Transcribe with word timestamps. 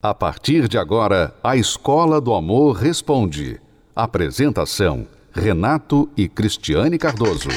A 0.00 0.14
partir 0.14 0.68
de 0.68 0.78
agora, 0.78 1.34
a 1.42 1.56
Escola 1.56 2.20
do 2.20 2.32
Amor 2.32 2.76
Responde. 2.76 3.60
Apresentação: 3.96 5.08
Renato 5.32 6.08
e 6.16 6.28
Cristiane 6.28 6.96
Cardoso. 6.96 7.48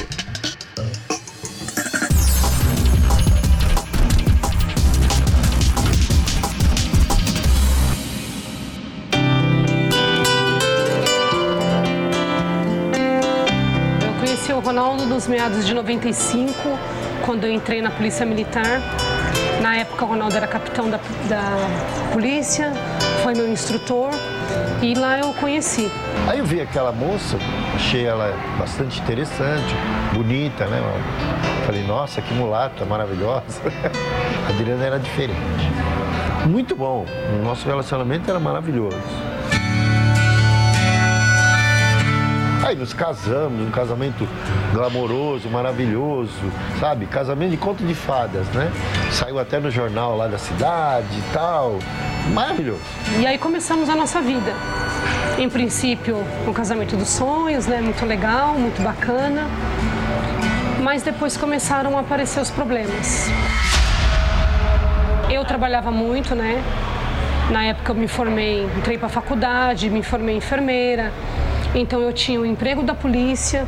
Eu 14.04 14.14
conheci 14.18 14.52
o 14.52 14.58
Ronaldo 14.58 15.06
nos 15.06 15.28
meados 15.28 15.64
de 15.64 15.72
95, 15.72 16.52
quando 17.24 17.44
eu 17.44 17.52
entrei 17.52 17.80
na 17.80 17.92
Polícia 17.92 18.26
Militar. 18.26 18.82
Na 19.62 19.76
época, 19.76 20.04
o 20.04 20.08
Ronaldo 20.08 20.36
era 20.36 20.48
capitão 20.48 20.90
da, 20.90 20.98
da 21.28 22.12
polícia, 22.12 22.72
foi 23.22 23.32
meu 23.32 23.48
instrutor 23.48 24.10
e 24.82 24.92
lá 24.92 25.20
eu 25.20 25.32
conheci. 25.34 25.88
Aí 26.28 26.40
eu 26.40 26.44
vi 26.44 26.60
aquela 26.60 26.90
moça, 26.90 27.38
achei 27.76 28.04
ela 28.04 28.36
bastante 28.58 29.00
interessante, 29.00 29.72
bonita, 30.12 30.66
né? 30.66 30.82
Falei, 31.64 31.84
nossa, 31.84 32.20
que 32.20 32.34
mulata 32.34 32.84
maravilhosa. 32.84 33.62
A 34.46 34.48
Adriana 34.50 34.84
era 34.84 34.98
diferente. 34.98 35.38
Muito 36.44 36.74
bom. 36.74 37.06
O 37.38 37.44
nosso 37.44 37.64
relacionamento 37.68 38.28
era 38.28 38.40
maravilhoso. 38.40 38.98
Aí 42.62 42.76
nos 42.76 42.94
casamos, 42.94 43.60
um 43.60 43.72
casamento 43.72 44.26
glamouroso, 44.72 45.48
maravilhoso, 45.48 46.30
sabe? 46.78 47.06
Casamento 47.06 47.50
de 47.50 47.56
conto 47.56 47.84
de 47.84 47.92
fadas, 47.92 48.46
né? 48.48 48.70
Saiu 49.10 49.40
até 49.40 49.58
no 49.58 49.68
jornal 49.68 50.16
lá 50.16 50.28
da 50.28 50.38
cidade 50.38 51.18
e 51.18 51.32
tal. 51.32 51.80
Maravilhoso. 52.32 52.80
E 53.18 53.26
aí 53.26 53.36
começamos 53.36 53.88
a 53.88 53.96
nossa 53.96 54.22
vida. 54.22 54.52
Em 55.38 55.50
princípio, 55.50 56.22
um 56.46 56.52
casamento 56.52 56.96
dos 56.96 57.08
sonhos, 57.08 57.66
né? 57.66 57.80
Muito 57.80 58.06
legal, 58.06 58.54
muito 58.54 58.80
bacana. 58.80 59.48
Mas 60.80 61.02
depois 61.02 61.36
começaram 61.36 61.98
a 61.98 62.00
aparecer 62.00 62.40
os 62.40 62.50
problemas. 62.50 63.28
Eu 65.28 65.44
trabalhava 65.44 65.90
muito, 65.90 66.36
né? 66.36 66.62
Na 67.50 67.64
época 67.64 67.90
eu 67.90 67.96
me 67.96 68.06
formei, 68.06 68.64
entrei 68.78 68.96
para 68.96 69.08
faculdade, 69.08 69.90
me 69.90 70.02
formei 70.04 70.36
enfermeira. 70.36 71.12
Então 71.74 72.00
eu 72.00 72.12
tinha 72.12 72.40
o 72.40 72.44
emprego 72.44 72.82
da 72.82 72.94
polícia, 72.94 73.66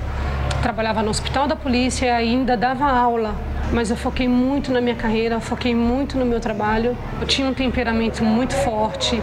trabalhava 0.62 1.02
no 1.02 1.10
hospital 1.10 1.46
da 1.46 1.56
polícia 1.56 2.06
e 2.06 2.10
ainda 2.10 2.56
dava 2.56 2.84
aula. 2.84 3.34
Mas 3.72 3.90
eu 3.90 3.96
foquei 3.96 4.28
muito 4.28 4.70
na 4.70 4.80
minha 4.80 4.94
carreira, 4.94 5.40
foquei 5.40 5.74
muito 5.74 6.18
no 6.18 6.24
meu 6.24 6.38
trabalho. 6.38 6.96
Eu 7.20 7.26
tinha 7.26 7.48
um 7.48 7.54
temperamento 7.54 8.22
muito 8.22 8.54
forte. 8.54 9.20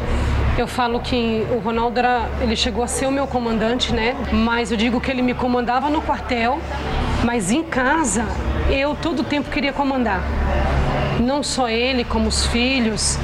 Eu 0.57 0.67
falo 0.67 0.99
que 0.99 1.45
o 1.51 1.59
Ronaldo 1.59 1.99
era, 1.99 2.27
ele 2.41 2.55
chegou 2.55 2.83
a 2.83 2.87
ser 2.87 3.05
o 3.05 3.11
meu 3.11 3.27
comandante, 3.27 3.93
né? 3.93 4.15
Mas 4.31 4.71
eu 4.71 4.77
digo 4.77 4.99
que 4.99 5.09
ele 5.09 5.21
me 5.21 5.33
comandava 5.33 5.89
no 5.89 6.01
quartel, 6.01 6.59
mas 7.23 7.51
em 7.51 7.63
casa 7.63 8.25
eu 8.69 8.95
todo 8.95 9.19
o 9.19 9.23
tempo 9.23 9.49
queria 9.49 9.71
comandar. 9.71 10.21
Não 11.19 11.43
só 11.43 11.69
ele, 11.69 12.03
como 12.03 12.27
os 12.27 12.45
filhos. 12.47 13.17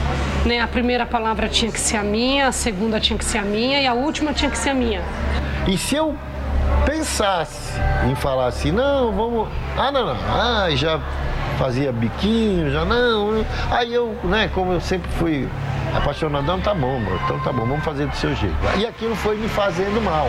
Né? 0.45 0.61
A 0.61 0.67
primeira 0.67 1.05
palavra 1.05 1.49
tinha 1.49 1.71
que 1.71 1.79
ser 1.79 1.97
a 1.97 2.03
minha, 2.03 2.47
a 2.47 2.51
segunda 2.51 2.99
tinha 2.99 3.17
que 3.17 3.25
ser 3.25 3.39
a 3.39 3.43
minha 3.43 3.81
e 3.81 3.87
a 3.87 3.93
última 3.93 4.33
tinha 4.33 4.49
que 4.49 4.57
ser 4.57 4.69
a 4.69 4.73
minha. 4.73 5.01
E 5.67 5.77
se 5.77 5.95
eu 5.95 6.15
pensasse 6.85 7.73
em 8.09 8.15
falar 8.15 8.47
assim, 8.47 8.71
não, 8.71 9.11
vamos. 9.11 9.49
Ah, 9.77 9.91
não, 9.91 10.05
não. 10.05 10.15
Ah, 10.15 10.69
já 10.71 10.99
fazia 11.57 11.91
biquinho, 11.91 12.71
já 12.71 12.85
não. 12.85 13.45
Aí 13.69 13.93
eu, 13.93 14.17
né, 14.23 14.49
como 14.53 14.71
eu 14.71 14.79
sempre 14.79 15.11
fui 15.11 15.47
apaixonadão, 15.93 16.59
tá 16.61 16.73
bom, 16.73 16.99
mano. 16.99 17.19
Então 17.25 17.39
tá 17.39 17.51
bom, 17.51 17.65
vamos 17.65 17.83
fazer 17.83 18.07
do 18.07 18.15
seu 18.15 18.33
jeito. 18.35 18.55
E 18.77 18.85
aquilo 18.85 19.15
foi 19.15 19.35
me 19.35 19.49
fazendo 19.49 20.01
mal. 20.01 20.27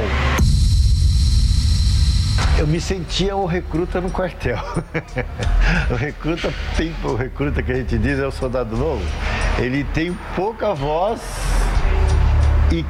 Eu 2.59 2.67
me 2.67 2.81
sentia 2.81 3.37
o 3.37 3.47
recruta 3.47 4.01
no 4.01 4.11
quartel. 4.11 4.59
o 5.89 5.95
recruta 5.95 6.53
tem, 6.77 6.93
o 7.05 7.15
recruta 7.15 7.63
que 7.63 7.71
a 7.71 7.77
gente 7.77 7.97
diz 7.97 8.19
é 8.19 8.27
o 8.27 8.33
soldado 8.33 8.77
novo. 8.77 9.05
Ele 9.59 9.85
tem 9.85 10.17
pouca 10.35 10.75
voz 10.75 11.21
e 12.73 12.85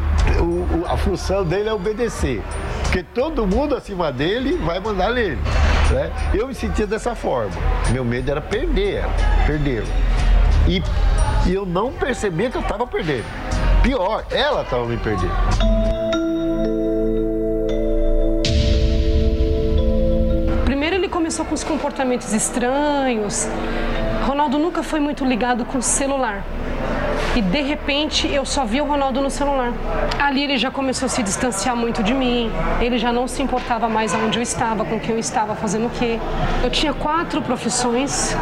a 0.86 0.96
função 0.96 1.44
dele 1.44 1.68
é 1.68 1.72
obedecer. 1.72 2.42
Porque 2.82 3.02
todo 3.02 3.46
mundo 3.46 3.74
acima 3.74 4.10
dele 4.12 4.56
vai 4.58 4.80
mandar 4.80 5.12
nele. 5.12 5.38
Né? 5.90 6.10
Eu 6.34 6.48
me 6.48 6.54
sentia 6.54 6.86
dessa 6.86 7.14
forma. 7.14 7.52
Meu 7.90 8.04
medo 8.04 8.30
era 8.30 8.40
perder 8.40 8.96
ela, 8.96 9.12
perdê-la. 9.46 9.86
E, 10.66 10.82
e 11.46 11.54
eu 11.54 11.64
não 11.64 11.92
percebia 11.92 12.50
que 12.50 12.56
eu 12.56 12.62
estava 12.62 12.86
perdendo. 12.86 13.24
Pior, 13.82 14.24
ela 14.30 14.62
estava 14.62 14.84
me 14.84 14.96
perdendo. 14.96 15.32
Primeiro 20.64 20.96
ele 20.96 21.08
começou 21.08 21.44
com 21.44 21.54
os 21.54 21.64
comportamentos 21.64 22.32
estranhos. 22.32 23.48
Ronaldo 24.26 24.58
nunca 24.58 24.82
foi 24.82 25.00
muito 25.00 25.24
ligado 25.24 25.64
com 25.64 25.78
o 25.78 25.82
celular. 25.82 26.44
E 27.38 27.41
de 27.41 27.60
repente 27.60 28.26
eu 28.26 28.44
só 28.44 28.65
vi 28.65 28.81
o 28.81 28.84
Ronaldo 28.84 29.21
no 29.21 29.31
celular. 29.31 29.72
Ali 30.19 30.43
ele 30.43 30.59
já 30.59 30.72
começou 30.72 31.06
a 31.06 31.09
se 31.09 31.22
distanciar 31.22 31.76
muito 31.76 32.03
de 32.03 32.12
mim. 32.12 32.50
Ele 32.81 32.99
já 32.99 33.12
não 33.12 33.28
se 33.28 33.41
importava 33.41 33.88
mais 33.88 34.12
aonde 34.12 34.41
eu 34.41 34.43
estava, 34.43 34.84
com 34.84 34.99
quem 34.99 35.10
eu 35.10 35.21
estava, 35.21 35.54
fazendo 35.54 35.87
o 35.87 35.91
quê. 35.91 36.19
Eu 36.65 36.69
tinha 36.69 36.93
quatro 36.93 37.41
profissões, 37.41 38.37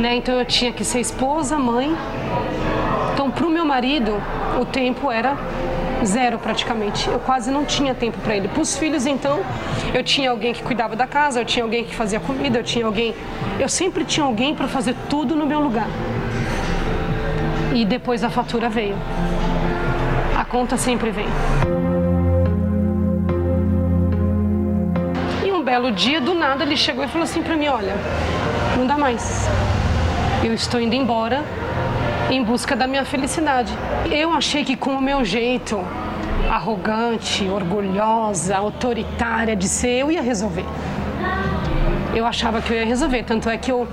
né? 0.00 0.16
Então 0.16 0.34
eu 0.34 0.44
tinha 0.44 0.72
que 0.72 0.84
ser 0.84 0.98
esposa, 0.98 1.56
mãe. 1.56 1.96
Então 3.12 3.30
pro 3.30 3.48
meu 3.48 3.64
marido 3.64 4.20
o 4.60 4.64
tempo 4.64 5.08
era 5.08 5.36
zero 6.04 6.36
praticamente. 6.36 7.08
Eu 7.08 7.20
quase 7.20 7.48
não 7.52 7.64
tinha 7.64 7.94
tempo 7.94 8.18
para 8.18 8.34
ele. 8.36 8.48
Para 8.48 8.60
os 8.60 8.76
filhos, 8.76 9.06
então, 9.06 9.38
eu 9.94 10.02
tinha 10.02 10.30
alguém 10.30 10.52
que 10.52 10.64
cuidava 10.64 10.96
da 10.96 11.06
casa, 11.06 11.40
eu 11.40 11.44
tinha 11.44 11.64
alguém 11.64 11.84
que 11.84 11.94
fazia 11.94 12.18
comida, 12.18 12.58
eu 12.58 12.64
tinha 12.64 12.86
alguém. 12.86 13.14
Eu 13.60 13.68
sempre 13.68 14.04
tinha 14.04 14.26
alguém 14.26 14.52
para 14.52 14.66
fazer 14.66 14.96
tudo 15.08 15.36
no 15.36 15.46
meu 15.46 15.60
lugar. 15.60 15.86
E 17.74 17.84
depois 17.84 18.22
a 18.22 18.30
fatura 18.30 18.68
veio. 18.68 18.94
A 20.38 20.44
conta 20.44 20.76
sempre 20.76 21.10
vem. 21.10 21.26
E 25.44 25.50
um 25.50 25.64
belo 25.64 25.90
dia, 25.90 26.20
do 26.20 26.34
nada, 26.34 26.62
ele 26.62 26.76
chegou 26.76 27.04
e 27.04 27.08
falou 27.08 27.24
assim 27.24 27.42
para 27.42 27.56
mim: 27.56 27.66
Olha, 27.66 27.94
não 28.76 28.86
dá 28.86 28.96
mais. 28.96 29.48
Eu 30.44 30.54
estou 30.54 30.80
indo 30.80 30.94
embora 30.94 31.42
em 32.30 32.44
busca 32.44 32.76
da 32.76 32.86
minha 32.86 33.04
felicidade. 33.04 33.72
Eu 34.08 34.32
achei 34.32 34.64
que 34.64 34.76
com 34.76 34.90
o 34.90 35.02
meu 35.02 35.24
jeito 35.24 35.84
arrogante, 36.48 37.48
orgulhosa, 37.48 38.56
autoritária 38.56 39.56
de 39.56 39.66
ser, 39.66 40.02
eu 40.02 40.12
ia 40.12 40.22
resolver. 40.22 40.64
Eu 42.14 42.24
achava 42.24 42.62
que 42.62 42.72
eu 42.72 42.76
ia 42.76 42.86
resolver, 42.86 43.24
tanto 43.24 43.48
é 43.48 43.56
que 43.58 43.72
eu 43.72 43.88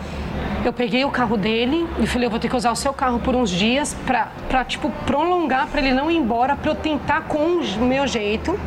eu 0.68 0.74
peguei 0.74 1.04
o 1.06 1.10
carro 1.10 1.38
dele 1.38 1.88
e 2.00 2.06
falei, 2.06 2.28
eu 2.28 2.30
vou 2.30 2.40
ter 2.40 2.50
que 2.50 2.56
usar 2.56 2.72
o 2.72 2.76
seu 2.76 2.94
carro 2.94 3.20
por 3.20 3.36
uns 3.36 3.50
dias 3.50 3.96
pra, 4.06 4.28
pra 4.48 4.64
tipo, 4.64 4.90
prolongar, 5.06 5.68
pra 5.68 5.82
ele 5.82 5.92
não 5.92 6.10
ir 6.10 6.18
embora, 6.18 6.56
pra 6.56 6.72
eu 6.72 6.76
tentar 6.76 7.22
com 7.22 7.62
o 7.62 7.86
meu 7.86 8.06
jeito 8.06 8.60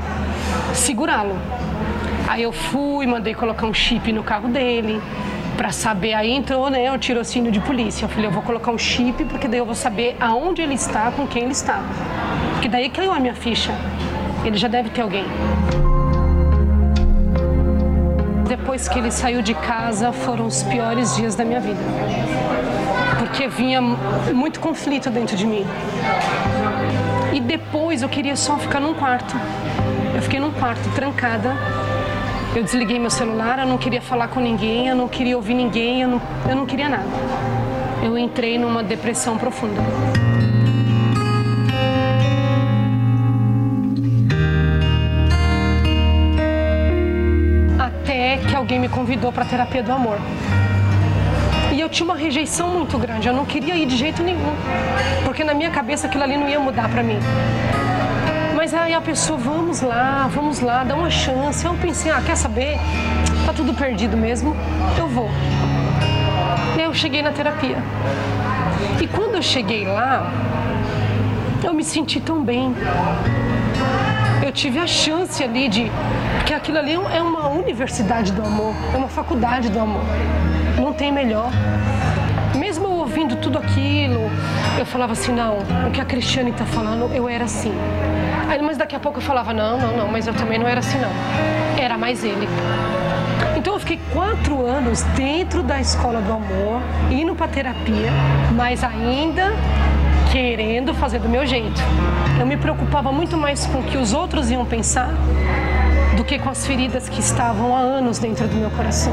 segurá-lo. 0.73 1.37
Aí 2.29 2.43
eu 2.43 2.53
fui, 2.53 3.07
mandei 3.07 3.35
colocar 3.35 3.67
um 3.67 3.75
chip 3.75 4.11
no 4.13 4.23
carro 4.23 4.49
dele, 4.49 5.01
pra 5.57 5.71
saber, 5.71 6.15
aí 6.15 6.33
entrou, 6.33 6.69
né, 6.69 6.93
o 6.93 6.99
tirocínio 6.99 7.53
de 7.53 7.61
polícia. 7.61 8.07
Eu 8.07 8.09
falei, 8.09 8.27
eu 8.27 8.33
vou 8.33 8.43
colocar 8.43 8.73
um 8.73 8.79
chip, 8.79 9.25
porque 9.25 9.47
daí 9.47 9.59
eu 9.59 9.67
vou 9.67 9.75
saber 9.75 10.17
aonde 10.19 10.63
ele 10.63 10.75
está, 10.75 11.11
com 11.11 11.27
quem 11.27 11.45
ele 11.45 11.53
está. 11.53 11.81
Porque 12.53 12.69
daí 12.69 12.89
caiu 12.89 13.13
a 13.13 13.21
minha 13.21 13.35
ficha. 13.35 13.73
Ele 14.45 14.57
já 14.57 14.69
deve 14.69 14.91
ter 14.91 15.03
alguém. 15.03 15.25
Depois 18.75 18.89
que 18.89 18.99
ele 18.99 19.11
saiu 19.13 19.41
de 19.41 19.55
casa, 19.55 20.11
foram 20.11 20.47
os 20.47 20.65
piores 20.65 21.15
dias 21.15 21.37
da 21.37 21.45
minha 21.45 21.61
vida. 21.61 21.79
Porque 23.21 23.47
vinha 23.47 23.81
muito 23.81 24.59
conflito 24.59 25.11
dentro 25.11 25.37
de 25.37 25.47
mim. 25.47 25.65
E 27.33 27.39
depois 27.39 28.03
eu 28.03 28.09
queria 28.09 28.35
só 28.35 28.59
ficar 28.59 28.81
num 28.81 28.93
quarto. 28.93 29.37
Eu 30.13 30.21
fiquei 30.21 30.41
num 30.41 30.51
quarto, 30.51 30.93
trancada. 30.93 31.55
Eu 32.57 32.65
desliguei 32.65 32.99
meu 32.99 33.11
celular, 33.11 33.61
eu 33.61 33.67
não 33.67 33.79
queria 33.79 34.03
falar 34.03 34.27
com 34.27 34.41
ninguém, 34.41 34.89
eu 34.89 34.97
não 34.97 35.07
queria 35.07 35.37
ouvir 35.37 35.55
ninguém, 35.55 36.03
eu 36.03 36.09
não, 36.09 36.23
eu 36.49 36.57
não 36.57 36.67
queria 36.67 36.89
nada. 36.89 37.07
Eu 38.03 38.19
entrei 38.19 38.59
numa 38.59 38.83
depressão 38.83 39.39
profunda. 39.39 39.81
Alguém 48.75 48.81
me 48.81 48.89
convidou 48.89 49.31
para 49.33 49.45
terapia 49.45 49.83
do 49.83 49.93
amor. 49.93 50.19
E 51.73 51.81
eu 51.81 51.89
tinha 51.89 52.05
uma 52.05 52.17
rejeição 52.17 52.69
muito 52.71 52.99
grande, 52.99 53.29
eu 53.29 53.35
não 53.35 53.45
queria 53.45 53.77
ir 53.77 53.87
de 53.87 53.97
jeito 53.97 54.23
nenhum, 54.23 54.53
porque 55.25 55.45
na 55.45 55.55
minha 55.55 55.71
cabeça 55.71 56.07
aquilo 56.07 56.25
ali 56.25 56.37
não 56.37 56.49
ia 56.49 56.59
mudar 56.59 56.89
para 56.89 57.03
mim. 57.03 57.19
Mas 58.57 58.75
aí 58.75 58.93
a 58.93 59.01
pessoa, 59.01 59.39
vamos 59.39 59.81
lá, 59.81 60.29
vamos 60.29 60.61
lá, 60.61 60.83
dá 60.83 60.95
uma 60.95 61.11
chance. 61.11 61.65
Eu 61.65 61.75
pensei, 61.75 62.11
ah, 62.11 62.21
quer 62.25 62.37
saber? 62.37 62.79
Tá 63.47 63.53
tudo 63.53 63.75
perdido 63.75 64.17
mesmo, 64.17 64.57
eu 64.99 65.07
vou. 65.07 65.31
E 66.77 66.81
aí 66.81 66.85
eu 66.85 66.95
cheguei 66.95 67.23
na 67.23 67.31
terapia. 67.31 67.77
E 69.01 69.07
quando 69.07 69.37
eu 69.37 69.43
cheguei 69.43 69.85
lá, 69.85 70.33
Eu 71.63 71.73
me 71.73 71.83
senti 71.83 72.21
tão 72.21 72.45
bem. 72.45 72.75
Tive 74.55 74.79
a 74.79 74.87
chance 74.87 75.43
ali 75.43 75.69
de. 75.69 75.91
Porque 76.37 76.55
aquilo 76.55 76.79
ali 76.79 76.93
é 76.93 77.21
uma 77.21 77.49
universidade 77.49 78.31
do 78.31 78.41
amor, 78.41 78.73
é 78.95 78.97
uma 78.97 79.09
faculdade 79.09 79.69
do 79.69 79.81
amor. 79.81 80.05
Não 80.81 80.93
tem 80.93 81.11
melhor. 81.11 81.51
Mesmo 82.55 82.89
ouvindo 82.89 83.35
tudo 83.35 83.59
aquilo, 83.59 84.31
eu 84.79 84.87
falava 84.87 85.13
assim: 85.13 85.33
não, 85.33 85.59
o 85.89 85.91
que 85.91 86.01
a 86.01 86.05
Cristiane 86.05 86.51
está 86.51 86.65
falando, 86.65 87.13
eu 87.13 87.29
era 87.29 87.45
assim. 87.45 87.75
Aí, 88.49 88.63
mas 88.63 88.77
daqui 88.77 88.95
a 88.95 89.01
pouco 89.01 89.19
eu 89.19 89.23
falava: 89.23 89.53
não, 89.53 89.77
não, 89.77 89.97
não, 89.97 90.09
mas 90.09 90.29
eu 90.29 90.35
também 90.35 90.57
não 90.57 90.69
era 90.69 90.79
assim, 90.79 90.99
não. 90.99 91.11
Era 91.77 91.99
mais 91.99 92.23
ele. 92.23 92.49
Então 93.57 93.75
eu 93.75 93.81
fiquei 93.81 93.99
quatro 94.13 94.65
anos 94.65 95.03
dentro 95.17 95.65
da 95.65 95.81
escola 95.81 96.21
do 96.21 96.33
amor, 96.33 96.81
indo 97.11 97.35
para 97.35 97.49
terapia, 97.49 98.13
mas 98.55 98.85
ainda 98.85 99.53
querendo 100.35 100.93
fazer 100.95 101.21
do 101.21 101.29
meu 101.29 101.47
jeito. 101.47 101.81
Eu 102.41 102.45
me 102.45 102.57
preocupava 102.57 103.13
muito 103.13 103.37
mais 103.37 103.67
com 103.67 103.79
o 103.79 103.83
que 103.85 103.97
os 103.97 104.13
outros 104.13 104.51
iam 104.51 104.67
pensar 104.67 105.11
do 106.17 106.25
que 106.25 106.41
com 106.41 106.51
as 106.51 106.67
feridas 106.67 107.09
que 107.09 107.21
estavam 107.21 107.73
há 107.73 107.79
anos 107.79 108.19
dentro 108.19 108.49
do 108.49 108.57
meu 108.57 108.69
coração. 108.71 109.13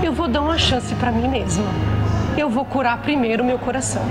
Eu 0.00 0.12
vou 0.12 0.28
dar 0.28 0.42
uma 0.42 0.56
chance 0.56 0.94
para 0.94 1.10
mim 1.10 1.26
mesma. 1.26 1.64
Eu 2.38 2.48
vou 2.48 2.64
curar 2.64 2.98
primeiro 2.98 3.42
o 3.42 3.46
meu 3.46 3.58
coração. 3.58 4.02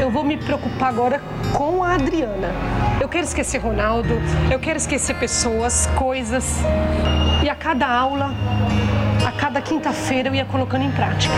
Eu 0.00 0.10
vou 0.10 0.24
me 0.24 0.38
preocupar 0.38 0.88
agora 0.88 1.20
com 1.52 1.84
a 1.84 1.92
Adriana. 1.92 2.48
Eu 2.98 3.06
quero 3.06 3.24
esquecer 3.24 3.58
Ronaldo, 3.58 4.18
eu 4.50 4.58
quero 4.58 4.78
esquecer 4.78 5.14
pessoas, 5.16 5.86
coisas. 5.94 6.56
E 7.44 7.50
a 7.50 7.54
cada 7.54 7.86
aula, 7.86 8.32
a 9.26 9.32
cada 9.32 9.60
quinta-feira 9.60 10.30
eu 10.30 10.34
ia 10.34 10.46
colocando 10.46 10.86
em 10.86 10.90
prática 10.90 11.34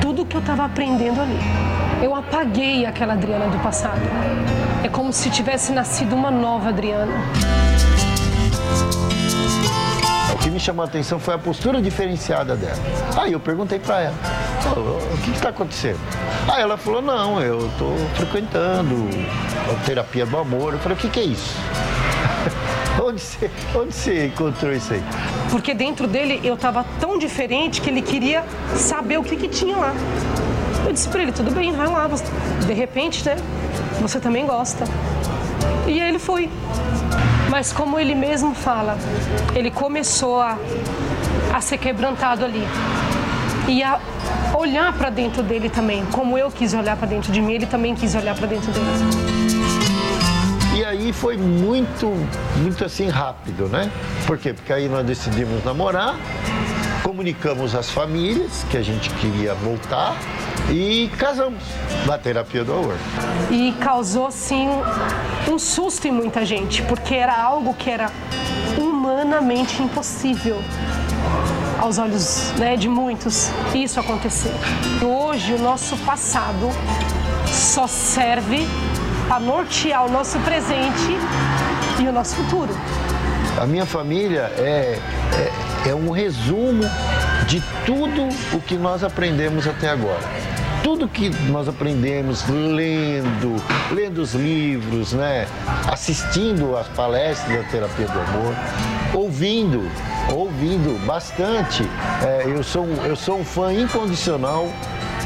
tudo 0.00 0.24
que 0.24 0.34
eu 0.34 0.40
estava 0.40 0.64
aprendendo 0.64 1.20
ali. 1.20 1.81
Eu 2.02 2.16
apaguei 2.16 2.84
aquela 2.84 3.12
Adriana 3.12 3.46
do 3.46 3.62
passado. 3.62 4.00
É 4.82 4.88
como 4.88 5.12
se 5.12 5.30
tivesse 5.30 5.70
nascido 5.70 6.16
uma 6.16 6.32
nova 6.32 6.70
Adriana. 6.70 7.12
O 10.34 10.38
que 10.38 10.50
me 10.50 10.58
chamou 10.58 10.82
a 10.82 10.88
atenção 10.88 11.20
foi 11.20 11.34
a 11.34 11.38
postura 11.38 11.80
diferenciada 11.80 12.56
dela. 12.56 12.82
Aí 13.16 13.32
eu 13.32 13.38
perguntei 13.38 13.78
para 13.78 14.00
ela, 14.00 14.16
o 14.76 15.22
que 15.22 15.30
está 15.30 15.50
acontecendo? 15.50 16.00
Aí 16.52 16.60
ela 16.60 16.76
falou, 16.76 17.00
não, 17.00 17.40
eu 17.40 17.68
estou 17.68 17.96
frequentando 18.16 19.08
a 19.70 19.84
terapia 19.86 20.26
do 20.26 20.36
amor. 20.36 20.72
Eu 20.72 20.80
falei, 20.80 20.98
o 20.98 21.00
que, 21.00 21.08
que 21.08 21.20
é 21.20 21.24
isso? 21.24 21.54
onde, 23.00 23.20
você, 23.20 23.48
onde 23.76 23.94
você 23.94 24.26
encontrou 24.26 24.72
isso 24.72 24.92
aí? 24.92 25.02
Porque 25.52 25.72
dentro 25.72 26.08
dele 26.08 26.40
eu 26.42 26.54
estava 26.54 26.84
tão 26.98 27.16
diferente 27.16 27.80
que 27.80 27.88
ele 27.88 28.02
queria 28.02 28.44
saber 28.74 29.18
o 29.18 29.22
que, 29.22 29.36
que 29.36 29.46
tinha 29.46 29.76
lá. 29.76 29.94
Eu 30.84 30.92
disse 30.92 31.08
para 31.08 31.22
ele, 31.22 31.32
tudo 31.32 31.50
bem, 31.50 31.72
vai 31.72 31.86
lá. 31.86 32.08
De 32.66 32.72
repente, 32.72 33.24
né? 33.24 33.36
Você 34.00 34.18
também 34.18 34.46
gosta. 34.46 34.84
E 35.86 35.98
ele 35.98 36.18
foi. 36.18 36.50
Mas 37.48 37.72
como 37.72 37.98
ele 37.98 38.14
mesmo 38.14 38.54
fala, 38.54 38.96
ele 39.54 39.70
começou 39.70 40.40
a, 40.40 40.58
a 41.52 41.60
ser 41.60 41.78
quebrantado 41.78 42.44
ali. 42.44 42.66
E 43.68 43.82
a 43.82 44.00
olhar 44.56 44.92
para 44.92 45.10
dentro 45.10 45.42
dele 45.42 45.68
também. 45.68 46.04
Como 46.06 46.36
eu 46.36 46.50
quis 46.50 46.74
olhar 46.74 46.96
para 46.96 47.06
dentro 47.06 47.32
de 47.32 47.40
mim, 47.40 47.52
ele 47.52 47.66
também 47.66 47.94
quis 47.94 48.14
olhar 48.14 48.34
para 48.34 48.46
dentro 48.46 48.72
dele. 48.72 48.86
E 50.74 50.84
aí 50.84 51.12
foi 51.12 51.36
muito, 51.36 52.06
muito 52.56 52.84
assim 52.84 53.08
rápido, 53.08 53.68
né? 53.68 53.90
Por 54.26 54.38
quê? 54.38 54.52
Porque 54.52 54.72
aí 54.72 54.88
nós 54.88 55.04
decidimos 55.06 55.64
namorar, 55.64 56.16
comunicamos 57.02 57.74
às 57.74 57.90
famílias 57.90 58.64
que 58.70 58.76
a 58.76 58.82
gente 58.82 59.10
queria 59.10 59.54
voltar 59.54 60.16
e 60.70 61.10
casamos 61.18 61.62
na 62.06 62.16
terapia 62.16 62.64
do 62.64 62.72
amor. 62.72 62.96
E 63.50 63.72
causou, 63.80 64.30
sim, 64.30 64.68
um 65.50 65.58
susto 65.58 66.06
em 66.06 66.12
muita 66.12 66.44
gente, 66.44 66.82
porque 66.82 67.14
era 67.14 67.36
algo 67.36 67.74
que 67.74 67.90
era 67.90 68.10
humanamente 68.78 69.82
impossível 69.82 70.58
aos 71.80 71.98
olhos 71.98 72.52
né, 72.58 72.76
de 72.76 72.88
muitos 72.88 73.50
isso 73.74 73.98
acontecer. 73.98 74.54
Hoje, 75.02 75.54
o 75.54 75.58
nosso 75.58 75.96
passado 75.98 76.70
só 77.46 77.86
serve 77.86 78.66
para 79.26 79.40
nortear 79.40 80.06
o 80.06 80.10
nosso 80.10 80.38
presente 80.40 81.18
e 82.00 82.06
o 82.06 82.12
nosso 82.12 82.36
futuro. 82.36 82.72
A 83.60 83.66
minha 83.66 83.84
família 83.84 84.52
é, 84.56 84.98
é, 85.34 85.71
é 85.88 85.94
um 85.94 86.10
resumo 86.10 86.84
de 87.46 87.62
tudo 87.84 88.28
o 88.54 88.60
que 88.60 88.76
nós 88.76 89.02
aprendemos 89.02 89.66
até 89.66 89.88
agora 89.88 90.22
tudo 90.82 91.06
que 91.08 91.30
nós 91.48 91.68
aprendemos 91.68 92.44
lendo, 92.48 93.56
lendo 93.92 94.20
os 94.20 94.34
livros, 94.34 95.12
né? 95.12 95.46
assistindo 95.86 96.76
às 96.76 96.88
palestras 96.88 97.56
da 97.56 97.68
terapia 97.70 98.06
do 98.06 98.20
amor, 98.20 98.54
ouvindo, 99.14 99.88
ouvindo 100.30 100.98
bastante. 101.06 101.88
É, 102.22 102.44
eu, 102.46 102.62
sou, 102.62 102.86
eu 103.04 103.16
sou 103.16 103.40
um 103.40 103.44
fã 103.44 103.72
incondicional 103.72 104.68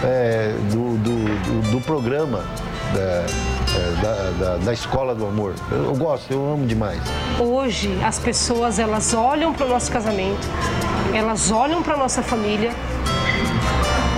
é, 0.05 0.55
do, 0.71 0.99
do, 0.99 1.63
do, 1.63 1.71
do, 1.73 1.81
programa. 1.81 2.45
Da, 2.95 3.56
da, 4.01 4.31
da, 4.31 4.57
da, 4.59 4.73
escola 4.73 5.15
do 5.15 5.27
amor. 5.27 5.55
Eu, 5.71 5.85
eu, 5.85 5.97
gosto, 5.97 6.33
eu 6.33 6.53
amo 6.53 6.67
demais. 6.67 7.01
Hoje 7.39 7.99
as 8.05 8.19
pessoas 8.19 8.79
elas 8.79 9.15
olham 9.15 9.53
para 9.53 9.67
o 9.67 9.69
nosso 9.69 9.91
casamento, 9.91 10.47
elas 11.15 11.51
olham 11.51 11.83
para 11.83 11.97
nossa 11.97 12.23
família 12.23 12.71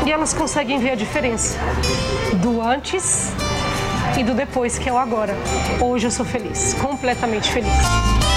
e 0.06 0.12
elas 0.12 0.32
conseguem 0.32 0.78
ver 0.78 0.90
a 0.90 0.94
diferença 0.94 1.58
do 2.42 2.62
antes 2.62 3.32
e 4.18 4.24
do 4.24 4.34
depois, 4.34 4.78
que 4.78 4.88
é 4.88 4.92
o 4.92 4.98
agora. 4.98 5.34
Hoje 5.80 6.06
eu 6.06 6.10
sou 6.10 6.24
feliz, 6.24 6.74
completamente 6.74 7.50
feliz. 7.50 8.27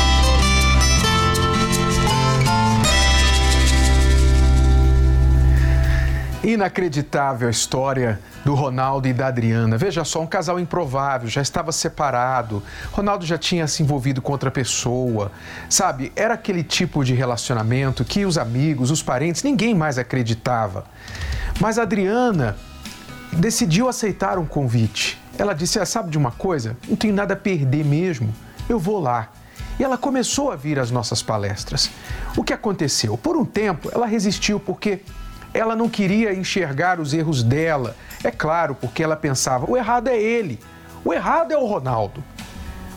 Inacreditável 6.51 7.47
a 7.47 7.51
história 7.51 8.19
do 8.43 8.53
Ronaldo 8.53 9.07
e 9.07 9.13
da 9.13 9.27
Adriana. 9.27 9.77
Veja 9.77 10.03
só, 10.03 10.21
um 10.21 10.27
casal 10.27 10.59
improvável, 10.59 11.29
já 11.29 11.41
estava 11.41 11.71
separado. 11.71 12.61
Ronaldo 12.91 13.25
já 13.25 13.37
tinha 13.37 13.65
se 13.67 13.81
envolvido 13.81 14.21
com 14.21 14.33
outra 14.33 14.51
pessoa. 14.51 15.31
Sabe, 15.69 16.11
era 16.13 16.33
aquele 16.33 16.61
tipo 16.61 17.05
de 17.05 17.13
relacionamento 17.13 18.03
que 18.03 18.25
os 18.25 18.37
amigos, 18.37 18.91
os 18.91 19.01
parentes, 19.01 19.43
ninguém 19.43 19.73
mais 19.73 19.97
acreditava. 19.97 20.83
Mas 21.57 21.79
a 21.79 21.83
Adriana 21.83 22.57
decidiu 23.31 23.87
aceitar 23.87 24.37
um 24.37 24.45
convite. 24.45 25.17
Ela 25.37 25.53
disse: 25.53 25.79
ah, 25.79 25.85
Sabe 25.85 26.11
de 26.11 26.17
uma 26.17 26.31
coisa? 26.31 26.75
Não 26.85 26.97
tenho 26.97 27.13
nada 27.13 27.33
a 27.33 27.37
perder 27.37 27.85
mesmo. 27.85 28.35
Eu 28.67 28.77
vou 28.77 28.99
lá. 28.99 29.29
E 29.79 29.83
ela 29.85 29.97
começou 29.97 30.51
a 30.51 30.57
vir 30.57 30.77
às 30.77 30.91
nossas 30.91 31.23
palestras. 31.23 31.89
O 32.35 32.43
que 32.43 32.51
aconteceu? 32.51 33.17
Por 33.17 33.37
um 33.37 33.45
tempo, 33.45 33.89
ela 33.93 34.05
resistiu 34.05 34.59
porque 34.59 34.99
ela 35.53 35.75
não 35.75 35.89
queria 35.89 36.33
enxergar 36.33 36.99
os 36.99 37.13
erros 37.13 37.43
dela. 37.43 37.95
É 38.23 38.31
claro, 38.31 38.75
porque 38.75 39.03
ela 39.03 39.15
pensava: 39.15 39.69
o 39.69 39.77
errado 39.77 40.07
é 40.07 40.19
ele, 40.19 40.59
o 41.03 41.13
errado 41.13 41.51
é 41.51 41.57
o 41.57 41.65
Ronaldo. 41.65 42.23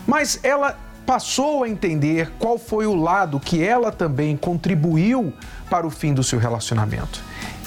Mas 0.07 0.39
ela 0.43 0.77
passou 1.05 1.63
a 1.63 1.69
entender 1.69 2.31
qual 2.39 2.57
foi 2.57 2.85
o 2.87 2.95
lado 2.95 3.39
que 3.39 3.63
ela 3.63 3.91
também 3.91 4.35
contribuiu 4.35 5.33
para 5.69 5.85
o 5.85 5.89
fim 5.89 6.13
do 6.13 6.23
seu 6.23 6.39
relacionamento 6.39 7.23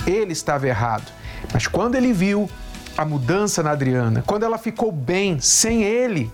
ele 0.07 0.33
estava 0.33 0.67
errado. 0.67 1.11
Mas 1.53 1.67
quando 1.67 1.95
ele 1.95 2.13
viu 2.13 2.49
a 2.97 3.05
mudança 3.05 3.63
na 3.63 3.71
Adriana, 3.71 4.23
quando 4.27 4.43
ela 4.43 4.59
ficou 4.59 4.91
bem 4.91 5.39
sem 5.41 5.83
ele, 5.83 6.33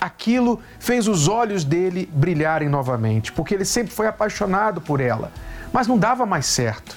aquilo 0.00 0.60
fez 0.78 1.06
os 1.06 1.28
olhos 1.28 1.64
dele 1.64 2.08
brilharem 2.12 2.68
novamente, 2.68 3.32
porque 3.32 3.54
ele 3.54 3.64
sempre 3.64 3.92
foi 3.92 4.06
apaixonado 4.06 4.80
por 4.80 5.00
ela, 5.00 5.30
mas 5.72 5.86
não 5.86 5.98
dava 5.98 6.24
mais 6.24 6.46
certo. 6.46 6.96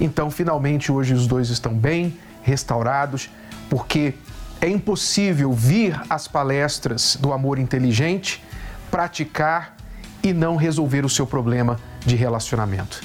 Então, 0.00 0.30
finalmente, 0.30 0.92
hoje 0.92 1.14
os 1.14 1.26
dois 1.26 1.48
estão 1.48 1.72
bem, 1.72 2.18
restaurados, 2.42 3.30
porque 3.68 4.14
é 4.60 4.68
impossível 4.68 5.52
vir 5.52 6.00
às 6.08 6.28
palestras 6.28 7.16
do 7.20 7.32
amor 7.32 7.58
inteligente, 7.58 8.42
praticar 8.90 9.76
e 10.22 10.32
não 10.32 10.56
resolver 10.56 11.04
o 11.04 11.08
seu 11.08 11.26
problema 11.26 11.78
de 12.04 12.16
relacionamento. 12.16 13.00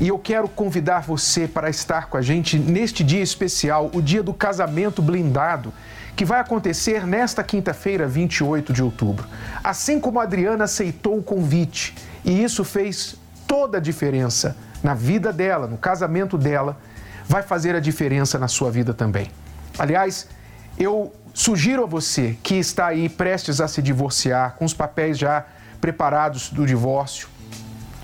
E 0.00 0.08
eu 0.08 0.18
quero 0.18 0.48
convidar 0.48 1.00
você 1.00 1.48
para 1.48 1.68
estar 1.68 2.06
com 2.06 2.16
a 2.16 2.22
gente 2.22 2.56
neste 2.56 3.02
dia 3.02 3.20
especial, 3.20 3.90
o 3.92 4.00
dia 4.00 4.22
do 4.22 4.32
casamento 4.32 5.02
blindado, 5.02 5.72
que 6.14 6.24
vai 6.24 6.40
acontecer 6.40 7.06
nesta 7.06 7.42
quinta-feira, 7.42 8.06
28 8.06 8.72
de 8.72 8.82
outubro. 8.82 9.26
Assim 9.62 10.00
como 10.00 10.20
a 10.20 10.22
Adriana 10.22 10.64
aceitou 10.64 11.18
o 11.18 11.22
convite, 11.22 11.94
e 12.24 12.42
isso 12.42 12.64
fez 12.64 13.16
toda 13.46 13.78
a 13.78 13.80
diferença 13.80 14.56
na 14.82 14.94
vida 14.94 15.32
dela, 15.32 15.66
no 15.66 15.76
casamento 15.76 16.38
dela, 16.38 16.76
vai 17.26 17.42
fazer 17.42 17.74
a 17.74 17.80
diferença 17.80 18.38
na 18.38 18.48
sua 18.48 18.70
vida 18.70 18.94
também. 18.94 19.30
Aliás, 19.78 20.28
eu 20.78 21.12
sugiro 21.34 21.84
a 21.84 21.86
você 21.86 22.36
que 22.42 22.54
está 22.54 22.86
aí 22.86 23.08
prestes 23.08 23.60
a 23.60 23.68
se 23.68 23.82
divorciar, 23.82 24.54
com 24.54 24.64
os 24.64 24.74
papéis 24.74 25.18
já 25.18 25.44
preparados 25.80 26.50
do 26.50 26.66
divórcio, 26.66 27.28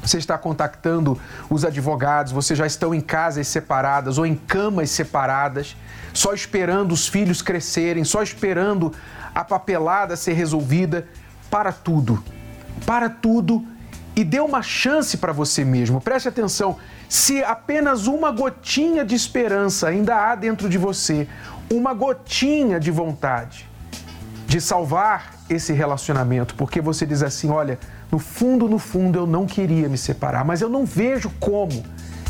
Você 0.04 0.18
está 0.18 0.36
contactando 0.36 1.18
os 1.48 1.64
advogados, 1.64 2.30
vocês 2.30 2.58
já 2.58 2.66
estão 2.66 2.94
em 2.94 3.00
casas 3.00 3.48
separadas 3.48 4.18
ou 4.18 4.26
em 4.26 4.34
camas 4.34 4.90
separadas, 4.90 5.74
só 6.12 6.34
esperando 6.34 6.92
os 6.92 7.08
filhos 7.08 7.40
crescerem, 7.40 8.04
só 8.04 8.22
esperando 8.22 8.92
a 9.34 9.42
papelada 9.42 10.14
ser 10.14 10.34
resolvida. 10.34 11.08
Para 11.50 11.72
tudo. 11.72 12.22
Para 12.84 13.08
tudo 13.08 13.66
e 14.16 14.22
dê 14.22 14.40
uma 14.40 14.62
chance 14.62 15.16
para 15.16 15.32
você 15.32 15.64
mesmo. 15.64 16.00
Preste 16.00 16.28
atenção. 16.28 16.76
Se 17.08 17.42
apenas 17.42 18.06
uma 18.06 18.30
gotinha 18.30 19.04
de 19.04 19.14
esperança 19.14 19.88
ainda 19.88 20.14
há 20.16 20.34
dentro 20.34 20.68
de 20.68 20.78
você, 20.78 21.28
uma 21.72 21.92
gotinha 21.92 22.78
de 22.78 22.90
vontade 22.90 23.68
de 24.46 24.60
salvar 24.60 25.34
esse 25.48 25.72
relacionamento, 25.72 26.54
porque 26.54 26.80
você 26.80 27.04
diz 27.04 27.22
assim: 27.22 27.50
olha, 27.50 27.78
no 28.10 28.18
fundo, 28.18 28.68
no 28.68 28.78
fundo, 28.78 29.18
eu 29.18 29.26
não 29.26 29.46
queria 29.46 29.88
me 29.88 29.98
separar, 29.98 30.44
mas 30.44 30.60
eu 30.60 30.68
não 30.68 30.84
vejo 30.84 31.30
como. 31.40 31.84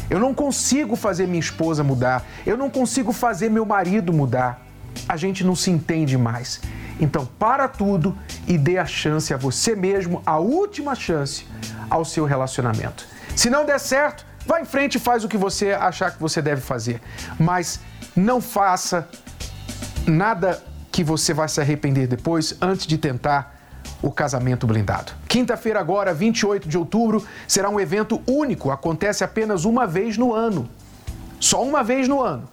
Eu 0.09 0.21
não 0.21 0.35
consigo 0.35 0.97
fazer 0.97 1.27
minha 1.27 1.41
esposa 1.41 1.83
mudar, 1.83 2.25
eu 2.47 2.57
não 2.57 2.69
consigo 2.71 3.13
fazer 3.13 3.51
meu 3.51 3.65
marido 3.65 4.13
mudar. 4.13 4.61
A 5.09 5.17
gente 5.17 5.43
não 5.43 5.57
se 5.57 5.71
entende 5.71 6.17
mais. 6.17 6.61
Então, 7.01 7.27
para 7.27 7.69
tudo 7.69 8.17
e 8.47 8.57
dê 8.57 8.79
a 8.79 8.87
chance 8.87 9.33
a 9.35 9.37
você 9.37 9.75
mesmo, 9.75 10.23
a 10.25 10.39
última 10.39 10.95
chance 10.95 11.47
ao 11.91 12.05
seu 12.05 12.25
relacionamento. 12.25 13.07
Se 13.35 13.51
não 13.51 13.65
der 13.65 13.81
certo, 13.81 14.25
vá 14.47 14.61
em 14.61 14.65
frente 14.65 14.97
e 14.97 15.01
faz 15.01 15.25
o 15.25 15.29
que 15.29 15.37
você 15.37 15.73
achar 15.73 16.13
que 16.13 16.21
você 16.21 16.41
deve 16.41 16.61
fazer. 16.61 17.01
Mas 17.39 17.81
não 18.15 18.41
faça 18.41 19.09
nada 20.07 20.63
que 20.93 21.03
você 21.03 21.35
vai 21.35 21.49
se 21.49 21.61
arrepender 21.61 22.07
depois 22.07 22.57
antes 22.61 22.87
de 22.87 22.97
tentar 22.97 23.55
o 24.01 24.13
casamento 24.13 24.67
blindado. 24.67 25.13
Quinta-feira, 25.27 25.81
agora, 25.81 26.15
28 26.15 26.69
de 26.69 26.79
outubro, 26.79 27.27
será 27.49 27.69
um 27.69 27.81
evento 27.81 28.23
único, 28.29 28.71
acontece 28.71 29.25
apenas 29.25 29.65
uma 29.65 29.87
vez 29.87 30.17
no 30.17 30.33
ano. 30.33 30.69
Só 31.41 31.65
uma 31.65 31.83
vez 31.83 32.07
no 32.07 32.23
ano. 32.23 32.49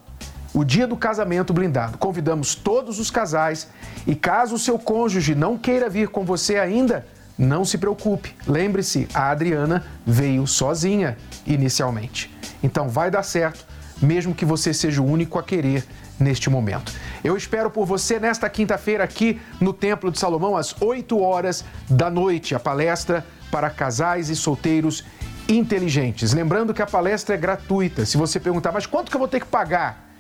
O 0.54 0.66
dia 0.66 0.86
do 0.86 0.98
casamento 0.98 1.54
blindado. 1.54 1.98
Convidamos 1.98 2.56
todos 2.56 3.00
os 3.00 3.10
casais 3.10 3.70
e 4.06 4.14
caso 4.16 4.56
o 4.56 4.60
seu 4.60 4.78
cônjuge 4.78 5.34
não 5.34 5.58
queira 5.58 5.90
vir 5.90 6.10
com 6.10 6.26
você 6.26 6.58
ainda, 6.58 7.06
não 7.38 7.64
se 7.64 7.78
preocupe. 7.78 8.36
Lembre-se, 8.46 9.08
a 9.14 9.30
Adriana 9.30 9.86
veio 10.06 10.46
sozinha 10.46 11.18
inicialmente. 11.48 12.30
Então 12.62 12.90
vai 12.90 13.10
dar 13.10 13.24
certo, 13.24 13.66
mesmo 14.02 14.36
que 14.36 14.44
você 14.44 14.74
seja 14.74 15.02
o 15.02 15.06
único 15.06 15.40
a 15.40 15.44
querer 15.44 15.86
neste 16.20 16.50
momento. 16.50 16.92
Eu 17.24 17.38
espero 17.38 17.72
por 17.72 17.86
você 17.86 18.20
nesta 18.20 18.50
quinta-feira 18.50 19.06
aqui 19.06 19.40
no 19.60 19.72
Templo 19.72 20.12
de 20.12 20.20
Salomão 20.20 20.58
às 20.58 20.80
8 20.82 21.18
horas 21.18 21.64
da 21.90 22.10
noite, 22.10 22.54
a 22.54 22.60
palestra 22.60 23.26
para 23.50 23.70
casais 23.70 24.30
e 24.30 24.36
solteiros 24.36 25.06
inteligentes. 25.48 26.34
Lembrando 26.34 26.74
que 26.74 26.82
a 26.82 26.88
palestra 26.88 27.36
é 27.36 27.38
gratuita. 27.38 28.06
Se 28.06 28.18
você 28.18 28.40
perguntar, 28.40 28.72
mas 28.74 28.86
quanto 28.86 29.10
que 29.10 29.16
eu 29.16 29.20
vou 29.20 29.28
ter 29.28 29.40
que 29.40 29.48
pagar? 29.48 30.11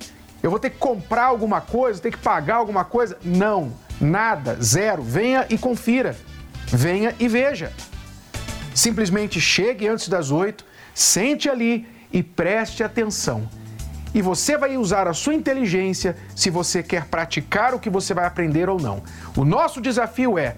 Eu 0.42 0.50
vou 0.50 0.60
ter 0.60 0.70
que 0.70 0.78
comprar 0.78 1.26
alguma 1.26 1.62
coisa, 1.62 2.02
ter 2.02 2.12
que 2.12 2.18
pagar 2.18 2.56
alguma 2.56 2.84
coisa? 2.84 3.18
Não, 3.24 3.74
nada, 4.00 4.58
zero. 4.62 5.02
Venha 5.02 5.46
e 5.50 5.58
confira. 5.58 6.16
Venha 6.68 7.16
e 7.20 7.28
veja. 7.28 7.72
Simplesmente 8.74 9.40
chegue 9.40 9.88
antes 9.88 10.08
das 10.08 10.32
oito, 10.32 10.66
sente 10.94 11.50
ali 11.50 11.88
e 12.12 12.24
preste 12.24 12.84
atenção 12.84 13.48
e 14.14 14.22
você 14.22 14.58
vai 14.58 14.78
usar 14.78 15.08
a 15.08 15.14
sua 15.14 15.34
inteligência 15.34 16.16
se 16.36 16.50
você 16.50 16.84
quer 16.84 17.06
praticar 17.06 17.74
o 17.74 17.80
que 17.80 17.90
você 17.90 18.14
vai 18.14 18.26
aprender 18.26 18.70
ou 18.70 18.80
não. 18.80 19.02
O 19.38 19.46
nosso 19.46 19.80
desafio 19.80 20.38
é 20.38 20.56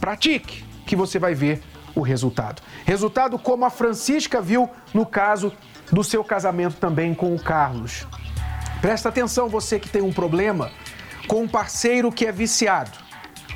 pratique, 0.00 0.64
que 0.86 0.96
você 0.96 1.18
vai 1.18 1.34
ver 1.34 1.62
o 1.94 2.00
resultado. 2.00 2.62
Resultado 2.84 3.38
como 3.38 3.64
a 3.64 3.70
Francisca 3.70 4.40
viu 4.40 4.68
no 4.92 5.06
caso 5.06 5.52
do 5.90 6.02
seu 6.02 6.24
casamento 6.24 6.76
também 6.76 7.14
com 7.14 7.34
o 7.34 7.42
Carlos. 7.42 8.06
Presta 8.80 9.08
atenção, 9.08 9.48
você 9.48 9.78
que 9.78 9.88
tem 9.88 10.02
um 10.02 10.12
problema 10.12 10.70
com 11.26 11.42
um 11.42 11.48
parceiro 11.48 12.12
que 12.12 12.24
é 12.24 12.32
viciado, 12.32 12.92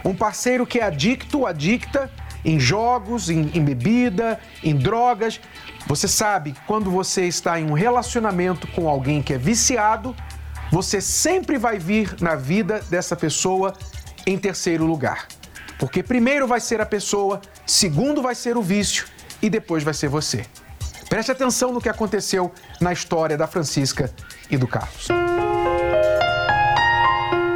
um 0.05 0.14
parceiro 0.14 0.67
que 0.67 0.81
é 0.81 0.85
adicto, 0.85 1.47
adicta 1.47 2.11
em 2.45 2.59
jogos, 2.59 3.31
em, 3.31 3.50
em 3.55 3.64
bebida, 3.64 4.41
em 4.64 4.75
drogas. 4.75 5.41
Você 5.87 6.09
sabe, 6.09 6.55
quando 6.67 6.91
você 6.91 7.26
está 7.26 7.61
em 7.61 7.71
um 7.71 7.73
relacionamento 7.73 8.67
com 8.67 8.88
alguém 8.88 9.23
que 9.23 9.33
é 9.33 9.38
viciado, 9.38 10.14
você 10.73 11.00
sempre 11.00 11.57
vai 11.57 11.79
vir 11.79 12.17
na 12.21 12.35
vida 12.35 12.81
dessa 12.91 13.14
pessoa 13.14 13.75
em 14.26 14.37
terceiro 14.37 14.85
lugar. 14.85 15.29
Porque 15.79 16.02
primeiro 16.02 16.49
vai 16.49 16.61
ser 16.61 16.81
a 16.81 16.87
pessoa, 16.87 17.41
segundo 17.64 18.23
vai 18.23 18.35
ser 18.35 18.57
o 18.57 18.62
vício 18.62 19.07
e 19.41 19.49
depois 19.49 19.85
vai 19.85 19.95
ser 19.95 20.09
você. 20.09 20.45
Preste 21.12 21.31
atenção 21.31 21.75
no 21.75 21.78
que 21.78 21.90
aconteceu 21.90 22.50
na 22.81 22.90
história 22.90 23.37
da 23.37 23.47
Francisca 23.47 24.11
e 24.50 24.57
do 24.57 24.66
Carlos. 24.66 25.09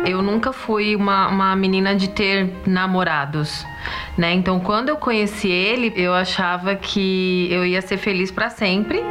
Eu 0.06 0.20
nunca 0.20 0.52
fui 0.52 0.94
uma, 0.94 1.28
uma 1.28 1.56
menina 1.56 1.96
de 1.96 2.10
ter 2.10 2.52
namorados 2.66 3.64
né? 4.16 4.32
Então, 4.32 4.58
quando 4.58 4.88
eu 4.88 4.96
conheci 4.96 5.48
ele, 5.48 5.92
eu 5.94 6.14
achava 6.14 6.74
que 6.74 7.48
eu 7.50 7.66
ia 7.66 7.82
ser 7.82 7.98
feliz 7.98 8.30
para 8.30 8.48
sempre. 8.48 9.02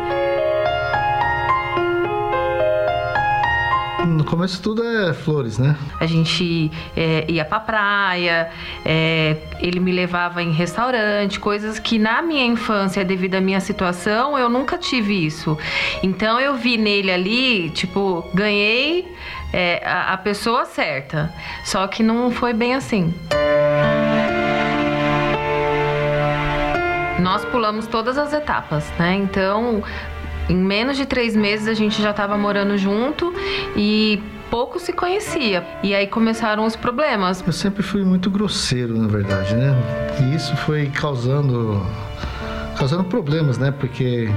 No 4.15 4.24
começo 4.24 4.62
tudo 4.62 4.81
é 4.81 5.13
flores, 5.13 5.57
né? 5.57 5.75
A 6.00 6.05
gente 6.05 6.72
é, 6.95 7.25
ia 7.29 7.43
pra 7.43 7.60
praia, 7.60 8.50
é, 8.86 9.36
ele 9.60 9.81
me 9.81 9.91
levava 9.91 10.41
em 10.41 10.53
restaurante, 10.53 11.38
coisas 11.38 11.79
que 11.79 12.00
na 12.00 12.22
minha 12.22 12.45
infância, 12.45 13.03
devido 13.03 13.36
à 13.36 13.41
minha 13.41 13.60
situação, 13.60 14.39
eu 14.39 14.48
nunca 14.48 14.77
tive 14.77 15.25
isso. 15.25 15.57
Então 16.01 16.39
eu 16.39 16.55
vi 16.55 16.77
nele 16.77 17.12
ali, 17.12 17.69
tipo, 17.72 18.25
ganhei 18.34 19.13
é, 19.51 19.81
a, 19.86 20.13
a 20.13 20.17
pessoa 20.17 20.63
certa. 20.63 21.34
Só 21.65 21.86
que 21.86 22.01
não 22.01 22.31
foi 22.31 22.53
bem 22.53 22.74
assim. 22.74 23.13
Nós 27.19 27.43
pulamos 27.43 27.86
todas 27.88 28.17
as 28.17 28.31
etapas, 28.31 28.89
né? 28.98 29.15
Então, 29.15 29.84
em 30.49 30.55
menos 30.55 30.97
de 30.97 31.05
três 31.05 31.35
meses 31.35 31.67
a 31.67 31.73
gente 31.73 32.01
já 32.01 32.11
estava 32.11 32.37
morando 32.37 32.77
junto 32.77 33.33
e 33.75 34.21
pouco 34.49 34.79
se 34.79 34.93
conhecia. 34.93 35.65
E 35.83 35.93
aí 35.93 36.07
começaram 36.07 36.65
os 36.65 36.75
problemas. 36.75 37.43
Eu 37.45 37.53
sempre 37.53 37.83
fui 37.83 38.03
muito 38.03 38.29
grosseiro, 38.29 38.97
na 38.97 39.07
verdade, 39.07 39.55
né? 39.55 39.75
E 40.21 40.35
isso 40.35 40.55
foi 40.57 40.87
causando 40.87 41.85
causando 42.77 43.03
problemas, 43.05 43.58
né? 43.58 43.72
Porque 43.72 44.27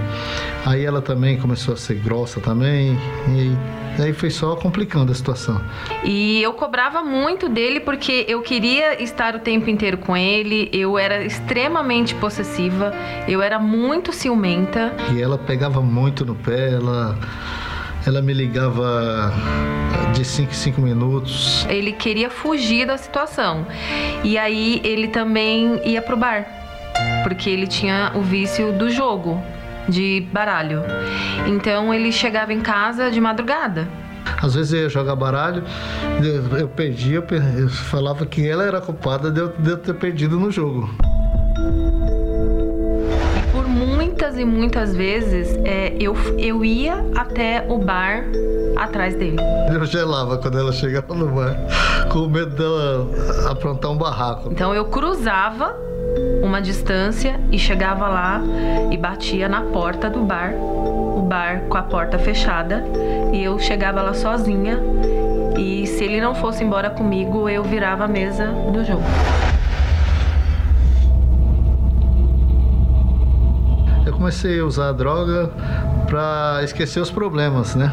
aí 0.64 0.84
ela 0.84 1.02
também 1.02 1.38
começou 1.38 1.74
a 1.74 1.76
ser 1.76 1.96
grossa 1.96 2.40
também 2.40 2.98
e 3.28 4.02
aí 4.02 4.12
foi 4.12 4.30
só 4.30 4.56
complicando 4.56 5.12
a 5.12 5.14
situação. 5.14 5.60
E 6.04 6.42
eu 6.42 6.52
cobrava 6.52 7.02
muito 7.02 7.48
dele 7.48 7.80
porque 7.80 8.24
eu 8.28 8.40
queria 8.42 9.02
estar 9.02 9.34
o 9.34 9.40
tempo 9.40 9.68
inteiro 9.68 9.98
com 9.98 10.16
ele, 10.16 10.68
eu 10.72 10.98
era 10.98 11.24
extremamente 11.24 12.14
possessiva, 12.14 12.92
eu 13.26 13.42
era 13.42 13.58
muito 13.58 14.12
ciumenta. 14.12 14.94
E 15.12 15.20
ela 15.20 15.36
pegava 15.36 15.80
muito 15.80 16.24
no 16.24 16.34
pé, 16.34 16.72
ela 16.72 17.18
ela 18.06 18.22
me 18.22 18.32
ligava 18.32 19.32
de 20.14 20.24
5 20.24 20.50
em 20.50 20.54
5 20.54 20.80
minutos. 20.80 21.66
Ele 21.68 21.92
queria 21.92 22.30
fugir 22.30 22.86
da 22.86 22.96
situação. 22.96 23.66
E 24.24 24.38
aí 24.38 24.80
ele 24.82 25.08
também 25.08 25.80
ia 25.84 26.00
pro 26.00 26.16
bar 26.16 26.57
porque 27.28 27.50
ele 27.50 27.66
tinha 27.66 28.10
o 28.14 28.22
vício 28.22 28.72
do 28.72 28.88
jogo 28.88 29.38
de 29.86 30.26
baralho. 30.32 30.80
Então 31.46 31.92
ele 31.92 32.10
chegava 32.10 32.54
em 32.54 32.60
casa 32.60 33.10
de 33.10 33.20
madrugada. 33.20 33.86
Às 34.42 34.54
vezes 34.54 34.72
eu 34.72 34.80
ia 34.84 34.88
jogar 34.88 35.14
baralho, 35.14 35.62
eu, 36.24 36.58
eu 36.58 36.68
perdia, 36.68 37.22
eu, 37.58 37.68
falava 37.68 38.24
que 38.24 38.48
ela 38.48 38.64
era 38.64 38.80
culpada 38.80 39.30
de 39.30 39.40
eu, 39.40 39.48
de 39.48 39.70
eu 39.70 39.76
ter 39.76 39.92
perdido 39.94 40.40
no 40.40 40.50
jogo. 40.50 40.88
Por 43.52 43.68
muitas 43.68 44.38
e 44.38 44.44
muitas 44.46 44.96
vezes 44.96 45.54
é, 45.66 45.94
eu, 46.00 46.16
eu 46.38 46.64
ia 46.64 47.04
até 47.14 47.66
o 47.68 47.76
bar 47.76 48.24
atrás 48.74 49.14
dele. 49.14 49.36
Eu 49.70 49.84
gelava 49.84 50.38
quando 50.38 50.58
ela 50.58 50.72
chegava 50.72 51.14
no 51.14 51.26
bar, 51.26 51.54
com 52.10 52.26
medo 52.26 52.56
dela 52.56 53.06
aprontar 53.50 53.90
um 53.90 53.98
barraco. 53.98 54.50
Então 54.50 54.74
eu 54.74 54.86
cruzava 54.86 55.76
uma 56.42 56.60
distância 56.60 57.38
e 57.52 57.58
chegava 57.58 58.08
lá 58.08 58.40
e 58.90 58.96
batia 58.96 59.48
na 59.48 59.62
porta 59.62 60.08
do 60.08 60.20
bar, 60.20 60.52
o 60.54 61.22
bar 61.22 61.62
com 61.68 61.76
a 61.76 61.82
porta 61.82 62.18
fechada, 62.18 62.84
e 63.32 63.42
eu 63.42 63.58
chegava 63.58 64.02
lá 64.02 64.14
sozinha. 64.14 64.78
E 65.58 65.86
se 65.86 66.04
ele 66.04 66.20
não 66.20 66.34
fosse 66.34 66.62
embora 66.62 66.90
comigo, 66.90 67.48
eu 67.48 67.62
virava 67.64 68.04
a 68.04 68.08
mesa 68.08 68.46
do 68.72 68.84
jogo. 68.84 69.02
Eu 74.06 74.12
comecei 74.12 74.60
a 74.60 74.64
usar 74.64 74.88
a 74.88 74.92
droga 74.92 75.50
para 76.06 76.60
esquecer 76.62 77.00
os 77.00 77.10
problemas, 77.10 77.74
né? 77.74 77.92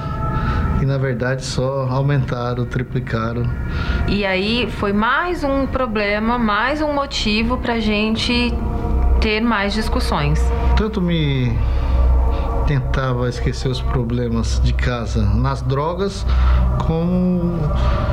Que 0.79 0.85
na 0.85 0.97
verdade 0.97 1.43
só 1.43 1.87
aumentaram, 1.89 2.65
triplicaram. 2.65 3.43
E 4.07 4.25
aí 4.25 4.69
foi 4.71 4.93
mais 4.93 5.43
um 5.43 5.65
problema, 5.65 6.37
mais 6.37 6.81
um 6.81 6.93
motivo 6.93 7.57
para 7.57 7.79
gente 7.79 8.53
ter 9.19 9.41
mais 9.41 9.73
discussões. 9.73 10.41
Tanto 10.75 11.01
me 11.01 11.57
tentava 12.67 13.29
esquecer 13.29 13.69
os 13.69 13.81
problemas 13.81 14.59
de 14.63 14.73
casa 14.73 15.23
nas 15.23 15.61
drogas, 15.61 16.25
como 16.85 17.59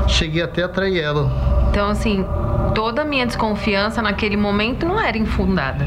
cheguei 0.06 0.42
até 0.42 0.62
a 0.62 0.68
trair 0.68 1.00
ela. 1.00 1.30
Então, 1.70 1.88
assim, 1.88 2.24
toda 2.74 3.02
a 3.02 3.04
minha 3.04 3.26
desconfiança 3.26 4.02
naquele 4.02 4.36
momento 4.36 4.86
não 4.86 5.00
era 5.00 5.16
infundada. 5.16 5.84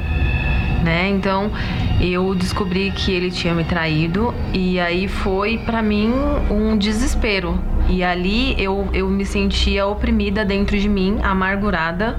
Né? 0.84 1.10
Então 1.10 1.52
eu 2.00 2.34
descobri 2.36 2.92
que 2.92 3.12
ele 3.12 3.32
tinha 3.32 3.54
me 3.54 3.64
traído 3.64 4.34
e 4.54 4.80
aí 4.80 5.08
foi 5.08 5.58
para 5.58 5.82
mim 5.82 6.12
um 6.50 6.78
desespero, 6.78 7.60
e 7.88 8.04
ali 8.04 8.56
eu, 8.62 8.88
eu 8.94 9.08
me 9.08 9.26
sentia 9.26 9.86
oprimida 9.86 10.44
dentro 10.44 10.78
de 10.78 10.90
mim, 10.90 11.20
amargurada, 11.22 12.18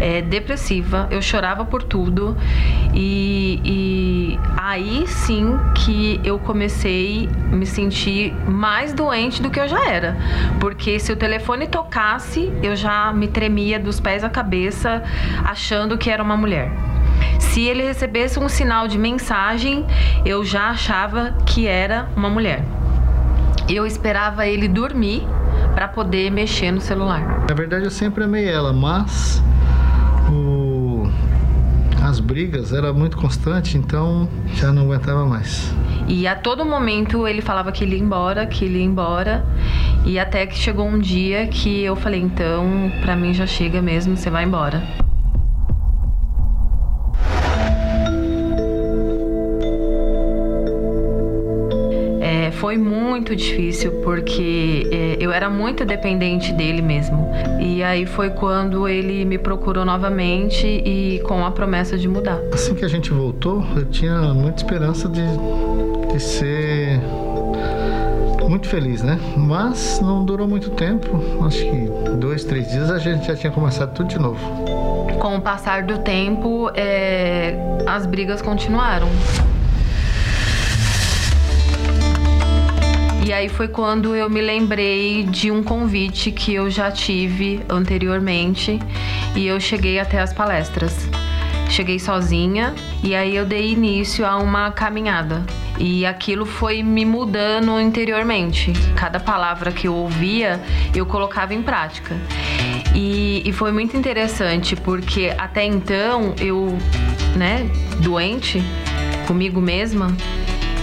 é, 0.00 0.22
depressiva. 0.22 1.08
Eu 1.10 1.20
chorava 1.20 1.64
por 1.64 1.82
tudo. 1.82 2.36
E, 2.94 3.60
e 3.64 4.38
aí 4.56 5.04
sim 5.06 5.58
que 5.74 6.20
eu 6.22 6.38
comecei 6.38 7.28
a 7.52 7.56
me 7.56 7.66
sentir 7.66 8.32
mais 8.48 8.92
doente 8.92 9.42
do 9.42 9.50
que 9.50 9.58
eu 9.58 9.68
já 9.68 9.84
era. 9.88 10.16
Porque 10.60 10.98
se 10.98 11.12
o 11.12 11.16
telefone 11.16 11.66
tocasse, 11.66 12.50
eu 12.62 12.76
já 12.76 13.12
me 13.12 13.26
tremia 13.26 13.78
dos 13.78 13.98
pés 13.98 14.22
à 14.22 14.30
cabeça, 14.30 15.02
achando 15.44 15.98
que 15.98 16.08
era 16.08 16.22
uma 16.22 16.36
mulher. 16.36 16.89
Se 17.38 17.62
ele 17.62 17.82
recebesse 17.82 18.38
um 18.38 18.48
sinal 18.48 18.86
de 18.86 18.98
mensagem, 18.98 19.86
eu 20.24 20.44
já 20.44 20.70
achava 20.70 21.34
que 21.46 21.66
era 21.66 22.08
uma 22.16 22.28
mulher 22.28 22.64
eu 23.76 23.86
esperava 23.86 24.46
ele 24.46 24.68
dormir 24.68 25.26
para 25.74 25.86
poder 25.88 26.30
mexer 26.30 26.72
no 26.72 26.80
celular. 26.80 27.44
Na 27.48 27.54
verdade, 27.54 27.84
eu 27.84 27.90
sempre 27.90 28.24
amei 28.24 28.48
ela, 28.48 28.72
mas 28.72 29.42
o... 30.28 31.08
as 32.02 32.18
brigas 32.18 32.72
era 32.72 32.92
muito 32.92 33.16
constante, 33.16 33.76
então 33.78 34.28
já 34.54 34.72
não 34.72 34.82
aguentava 34.82 35.24
mais. 35.24 35.72
E 36.08 36.26
a 36.26 36.34
todo 36.34 36.64
momento 36.64 37.28
ele 37.28 37.40
falava 37.40 37.70
que 37.70 37.84
ele 37.84 37.96
ia 37.96 38.02
embora, 38.02 38.46
que 38.46 38.64
ele 38.64 38.78
ia 38.78 38.84
embora. 38.84 39.44
E 40.04 40.18
até 40.18 40.46
que 40.46 40.56
chegou 40.56 40.86
um 40.86 40.98
dia 40.98 41.46
que 41.46 41.82
eu 41.82 41.94
falei: 41.94 42.20
então, 42.20 42.90
para 43.00 43.14
mim 43.14 43.32
já 43.32 43.46
chega 43.46 43.80
mesmo, 43.80 44.16
você 44.16 44.30
vai 44.30 44.44
embora. 44.44 44.82
Foi 52.70 52.78
muito 52.78 53.34
difícil 53.34 53.90
porque 54.04 54.88
é, 54.92 55.16
eu 55.18 55.32
era 55.32 55.50
muito 55.50 55.84
dependente 55.84 56.52
dele 56.52 56.80
mesmo. 56.80 57.28
E 57.58 57.82
aí 57.82 58.06
foi 58.06 58.30
quando 58.30 58.86
ele 58.86 59.24
me 59.24 59.38
procurou 59.38 59.84
novamente 59.84 60.64
e 60.68 61.20
com 61.26 61.44
a 61.44 61.50
promessa 61.50 61.98
de 61.98 62.06
mudar. 62.06 62.38
Assim 62.52 62.72
que 62.76 62.84
a 62.84 62.88
gente 62.88 63.10
voltou, 63.10 63.66
eu 63.74 63.86
tinha 63.86 64.32
muita 64.32 64.62
esperança 64.62 65.08
de, 65.08 65.20
de 66.12 66.20
ser 66.20 67.00
muito 68.48 68.68
feliz, 68.68 69.02
né? 69.02 69.18
Mas 69.36 70.00
não 70.00 70.24
durou 70.24 70.46
muito 70.46 70.70
tempo. 70.70 71.20
Acho 71.44 71.58
que 71.58 71.90
dois, 72.18 72.44
três 72.44 72.70
dias 72.70 72.88
a 72.88 73.00
gente 73.00 73.26
já 73.26 73.34
tinha 73.34 73.50
começado 73.50 73.92
tudo 73.94 74.10
de 74.10 74.18
novo. 74.20 74.38
Com 75.18 75.38
o 75.38 75.40
passar 75.40 75.82
do 75.82 75.98
tempo, 75.98 76.70
é, 76.76 77.56
as 77.84 78.06
brigas 78.06 78.40
continuaram. 78.40 79.08
E 83.30 83.32
aí 83.32 83.48
foi 83.48 83.68
quando 83.68 84.16
eu 84.16 84.28
me 84.28 84.40
lembrei 84.40 85.22
de 85.22 85.52
um 85.52 85.62
convite 85.62 86.32
que 86.32 86.52
eu 86.52 86.68
já 86.68 86.90
tive 86.90 87.60
anteriormente 87.68 88.76
e 89.36 89.46
eu 89.46 89.60
cheguei 89.60 90.00
até 90.00 90.18
as 90.18 90.32
palestras. 90.32 91.08
Cheguei 91.68 92.00
sozinha 92.00 92.74
e 93.04 93.14
aí 93.14 93.36
eu 93.36 93.46
dei 93.46 93.70
início 93.70 94.26
a 94.26 94.36
uma 94.36 94.72
caminhada. 94.72 95.44
E 95.78 96.04
aquilo 96.04 96.44
foi 96.44 96.82
me 96.82 97.04
mudando 97.04 97.78
interiormente. 97.78 98.72
Cada 98.96 99.20
palavra 99.20 99.70
que 99.70 99.86
eu 99.86 99.94
ouvia, 99.94 100.60
eu 100.92 101.06
colocava 101.06 101.54
em 101.54 101.62
prática. 101.62 102.16
E, 102.96 103.44
e 103.44 103.52
foi 103.52 103.70
muito 103.70 103.96
interessante 103.96 104.74
porque 104.74 105.32
até 105.38 105.64
então 105.64 106.34
eu, 106.40 106.76
né, 107.36 107.70
doente 108.00 108.60
comigo 109.28 109.60
mesma, 109.60 110.08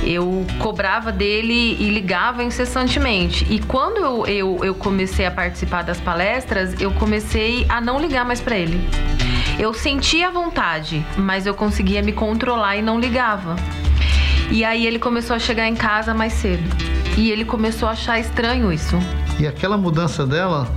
eu 0.04 0.46
cobrava 0.60 1.12
dele 1.12 1.78
e 1.80 1.90
ligava 1.90 2.44
incessantemente. 2.44 3.46
E 3.50 3.60
quando 3.60 3.98
eu, 3.98 4.26
eu, 4.26 4.60
eu 4.64 4.76
comecei 4.76 5.26
a 5.26 5.32
participar 5.32 5.84
das 5.84 6.00
palestras, 6.00 6.80
eu 6.80 6.92
comecei 6.92 7.66
a 7.70 7.82
não 7.82 8.00
ligar 8.00 8.26
mais 8.26 8.40
para 8.40 8.58
ele. 8.58 8.80
Eu 9.60 9.74
sentia 9.74 10.30
vontade, 10.30 11.06
mas 11.18 11.46
eu 11.46 11.54
conseguia 11.54 12.02
me 12.02 12.14
controlar 12.14 12.78
e 12.78 12.82
não 12.82 13.00
ligava. 13.00 13.56
E 14.52 14.64
aí 14.64 14.86
ele 14.86 15.00
começou 15.00 15.36
a 15.36 15.40
chegar 15.40 15.68
em 15.68 15.76
casa 15.76 16.14
mais 16.14 16.34
cedo. 16.34 16.64
E 17.18 17.32
ele 17.32 17.44
começou 17.44 17.90
a 17.90 17.92
achar 17.92 18.20
estranho 18.20 18.72
isso. 18.72 18.96
E 19.40 19.48
aquela 19.48 19.78
mudança 19.78 20.26
dela 20.26 20.68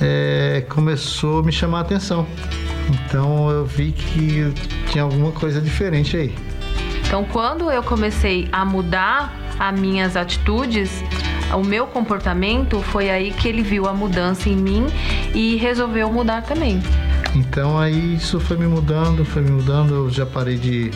é, 0.00 0.64
começou 0.68 1.40
a 1.40 1.42
me 1.42 1.52
chamar 1.52 1.78
a 1.78 1.80
atenção. 1.82 2.26
Então 2.90 3.50
eu 3.50 3.64
vi 3.64 3.92
que 3.92 4.52
tinha 4.90 5.04
alguma 5.04 5.30
coisa 5.30 5.60
diferente 5.60 6.16
aí. 6.16 6.34
Então, 7.12 7.24
quando 7.24 7.70
eu 7.70 7.82
comecei 7.82 8.48
a 8.50 8.64
mudar 8.64 9.38
as 9.58 9.78
minhas 9.78 10.16
atitudes, 10.16 11.04
o 11.54 11.62
meu 11.62 11.86
comportamento, 11.86 12.80
foi 12.80 13.10
aí 13.10 13.32
que 13.32 13.46
ele 13.46 13.60
viu 13.60 13.86
a 13.86 13.92
mudança 13.92 14.48
em 14.48 14.56
mim 14.56 14.86
e 15.34 15.56
resolveu 15.56 16.10
mudar 16.10 16.40
também. 16.40 16.80
Então 17.34 17.78
aí 17.78 18.14
isso 18.14 18.40
foi 18.40 18.56
me 18.56 18.66
mudando, 18.66 19.26
foi 19.26 19.42
me 19.42 19.50
mudando, 19.50 19.94
eu 19.94 20.10
já 20.10 20.24
parei 20.24 20.56
de, 20.56 20.90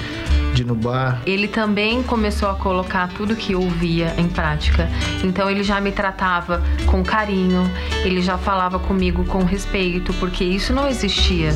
de 0.55 0.63
ir 0.63 0.65
no 0.65 0.75
bar. 0.75 1.21
Ele 1.27 1.49
também 1.49 2.03
começou 2.03 2.49
a 2.49 2.55
colocar 2.55 3.09
tudo 3.09 3.37
que 3.37 3.53
eu 3.53 3.61
ouvia 3.61 4.15
em 4.17 4.27
prática. 4.27 4.89
Então 5.23 5.51
ele 5.51 5.63
já 5.63 5.83
me 5.83 5.93
tratava 5.93 6.63
com 6.87 7.05
carinho, 7.05 7.71
ele 8.07 8.23
já 8.23 8.39
falava 8.39 8.79
comigo 8.79 9.23
com 9.27 9.45
respeito, 9.45 10.15
porque 10.15 10.45
isso 10.45 10.73
não 10.73 10.89
existia. 10.89 11.53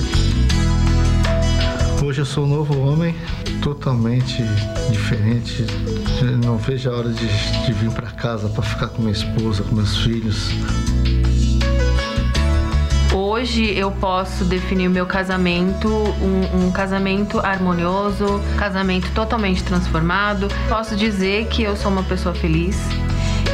Hoje 2.10 2.22
eu 2.22 2.26
sou 2.26 2.42
um 2.42 2.48
novo 2.48 2.76
homem, 2.76 3.14
totalmente 3.62 4.42
diferente. 4.90 5.64
não 6.44 6.58
vejo 6.58 6.90
a 6.90 6.96
hora 6.96 7.08
de, 7.10 7.28
de 7.64 7.72
vir 7.72 7.88
para 7.92 8.10
casa 8.10 8.48
para 8.48 8.64
ficar 8.64 8.88
com 8.88 9.02
minha 9.02 9.12
esposa, 9.12 9.62
com 9.62 9.76
meus 9.76 9.96
filhos. 9.98 10.50
Hoje 13.14 13.78
eu 13.78 13.92
posso 13.92 14.44
definir 14.44 14.88
o 14.88 14.90
meu 14.90 15.06
casamento 15.06 15.86
um, 15.88 16.66
um, 16.66 16.72
casamento 16.72 17.38
harmonioso, 17.38 18.40
casamento 18.58 19.08
totalmente 19.14 19.62
transformado. 19.62 20.48
Posso 20.68 20.96
dizer 20.96 21.46
que 21.46 21.62
eu 21.62 21.76
sou 21.76 21.92
uma 21.92 22.02
pessoa 22.02 22.34
feliz, 22.34 22.76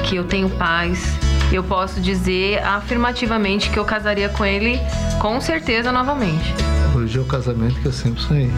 que 0.09 0.17
eu 0.17 0.25
tenho 0.25 0.49
paz. 0.49 1.15
Eu 1.53 1.63
posso 1.63 2.01
dizer 2.01 2.65
afirmativamente 2.65 3.69
que 3.69 3.79
eu 3.79 3.85
casaria 3.85 4.31
com 4.31 4.47
ele 4.47 4.81
com 5.21 5.39
certeza 5.43 5.93
novamente. 5.93 6.76
Hoje 7.07 7.19
é 7.19 7.23
o 7.23 7.25
casamento 7.25 7.81
que 7.81 7.87
eu 7.87 7.93
sempre 7.93 8.21
sonhei. 8.21 8.51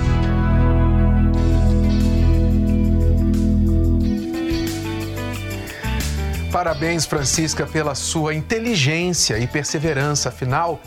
Parabéns, 6.51 7.05
Francisca, 7.05 7.67
pela 7.67 7.95
sua 7.95 8.35
inteligência 8.35 9.39
e 9.39 9.47
perseverança. 9.47 10.31
Afinal, 10.31 10.81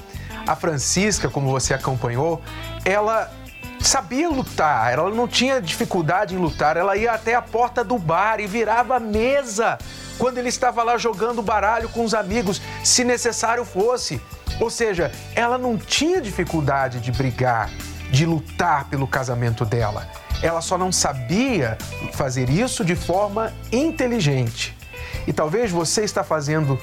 a 0.48 0.56
Francisca, 0.56 1.30
como 1.30 1.52
você 1.52 1.76
acompanhou, 1.76 2.42
ela 2.84 3.32
sabia 3.80 4.28
lutar, 4.28 4.92
ela 4.92 5.12
não 5.12 5.28
tinha 5.28 5.62
dificuldade 5.62 6.34
em 6.34 6.40
lutar, 6.40 6.78
ela 6.78 6.98
ia 6.98 7.12
até 7.12 7.36
a 7.36 7.44
porta 7.44 7.84
do 7.84 8.00
bar 8.00 8.40
e 8.40 8.48
virava 8.48 8.96
a 8.96 9.00
mesa 9.00 9.78
quando 10.18 10.40
ele 10.40 10.50
estava 10.50 10.82
lá 10.82 10.98
jogando 10.98 11.44
baralho 11.44 11.90
com 11.90 12.04
os 12.04 12.16
amigos, 12.16 12.60
se 12.84 13.04
necessário 13.04 13.64
fosse. 13.64 14.20
Ou 14.62 14.70
seja, 14.70 15.12
ela 15.36 15.58
não 15.58 15.76
tinha 15.76 16.22
dificuldade 16.22 17.00
de 17.00 17.12
brigar, 17.12 17.72
de 18.12 18.28
lutar 18.28 18.86
pelo 18.86 19.08
casamento 19.08 19.66
dela. 19.66 20.08
Ela 20.44 20.62
só 20.62 20.78
não 20.78 20.92
sabia 20.92 21.80
fazer 22.14 22.48
isso 22.48 22.86
de 22.86 22.96
forma 22.96 23.52
inteligente. 23.72 24.78
E 25.26 25.34
talvez 25.34 25.72
você 25.72 26.04
está 26.04 26.24
fazendo 26.24 26.80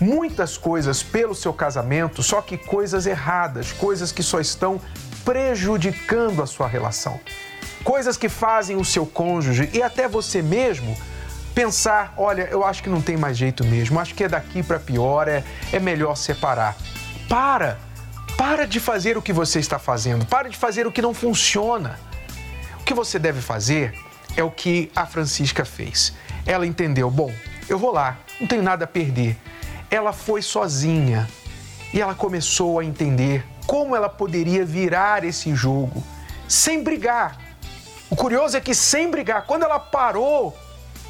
muitas 0.00 0.56
coisas 0.56 1.02
pelo 1.02 1.34
seu 1.34 1.52
casamento, 1.52 2.22
só 2.22 2.40
que 2.40 2.56
coisas 2.56 3.06
erradas, 3.06 3.72
coisas 3.72 4.12
que 4.12 4.22
só 4.22 4.38
estão 4.38 4.80
prejudicando 5.24 6.40
a 6.40 6.46
sua 6.46 6.68
relação. 6.68 7.18
Coisas 7.82 8.16
que 8.16 8.28
fazem 8.28 8.76
o 8.76 8.84
seu 8.84 9.04
cônjuge 9.04 9.68
e 9.72 9.82
até 9.82 10.06
você 10.06 10.42
mesmo 10.42 10.96
pensar: 11.56 12.14
olha, 12.16 12.42
eu 12.52 12.64
acho 12.64 12.84
que 12.84 12.88
não 12.88 13.02
tem 13.02 13.16
mais 13.16 13.36
jeito 13.36 13.64
mesmo, 13.64 13.98
acho 13.98 14.14
que 14.14 14.22
é 14.22 14.28
daqui 14.28 14.62
para 14.62 14.78
pior, 14.78 15.26
é, 15.26 15.42
é 15.72 15.80
melhor 15.80 16.16
separar. 16.16 16.76
Para! 17.30 17.78
Para 18.36 18.66
de 18.66 18.80
fazer 18.80 19.16
o 19.16 19.22
que 19.22 19.32
você 19.32 19.60
está 19.60 19.78
fazendo, 19.78 20.26
para 20.26 20.48
de 20.48 20.56
fazer 20.56 20.84
o 20.84 20.90
que 20.90 21.00
não 21.00 21.14
funciona. 21.14 22.00
O 22.80 22.84
que 22.84 22.92
você 22.92 23.20
deve 23.20 23.40
fazer 23.40 23.94
é 24.36 24.42
o 24.42 24.50
que 24.50 24.90
a 24.96 25.06
Francisca 25.06 25.64
fez. 25.64 26.12
Ela 26.44 26.66
entendeu: 26.66 27.08
bom, 27.08 27.32
eu 27.68 27.78
vou 27.78 27.92
lá, 27.92 28.18
não 28.40 28.48
tenho 28.48 28.64
nada 28.64 28.84
a 28.84 28.88
perder. 28.88 29.38
Ela 29.88 30.12
foi 30.12 30.42
sozinha 30.42 31.28
e 31.94 32.00
ela 32.00 32.16
começou 32.16 32.80
a 32.80 32.84
entender 32.84 33.44
como 33.64 33.94
ela 33.94 34.08
poderia 34.08 34.64
virar 34.64 35.22
esse 35.22 35.54
jogo 35.54 36.02
sem 36.48 36.82
brigar. 36.82 37.38
O 38.08 38.16
curioso 38.16 38.56
é 38.56 38.60
que 38.60 38.74
sem 38.74 39.08
brigar, 39.08 39.46
quando 39.46 39.62
ela 39.62 39.78
parou 39.78 40.56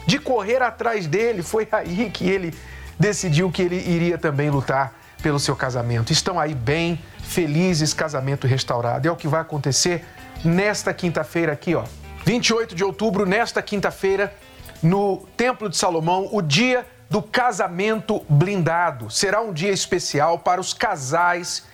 de 0.06 0.18
correr 0.18 0.60
atrás 0.60 1.06
dele, 1.06 1.42
foi 1.42 1.66
aí 1.72 2.10
que 2.10 2.28
ele 2.28 2.52
decidiu 2.98 3.50
que 3.50 3.62
ele 3.62 3.76
iria 3.76 4.18
também 4.18 4.50
lutar 4.50 4.99
pelo 5.20 5.38
seu 5.38 5.54
casamento. 5.54 6.12
Estão 6.12 6.38
aí 6.38 6.54
bem 6.54 7.00
felizes, 7.22 7.94
casamento 7.94 8.46
restaurado. 8.46 9.06
É 9.06 9.10
o 9.10 9.16
que 9.16 9.28
vai 9.28 9.40
acontecer 9.40 10.04
nesta 10.44 10.92
quinta-feira 10.92 11.52
aqui, 11.52 11.74
ó. 11.74 11.84
28 12.24 12.74
de 12.74 12.84
outubro, 12.84 13.24
nesta 13.24 13.62
quinta-feira, 13.62 14.34
no 14.82 15.26
Templo 15.36 15.68
de 15.68 15.76
Salomão, 15.76 16.28
o 16.32 16.42
dia 16.42 16.86
do 17.08 17.22
casamento 17.22 18.24
blindado. 18.28 19.10
Será 19.10 19.40
um 19.40 19.52
dia 19.52 19.72
especial 19.72 20.38
para 20.38 20.60
os 20.60 20.72
casais 20.72 21.64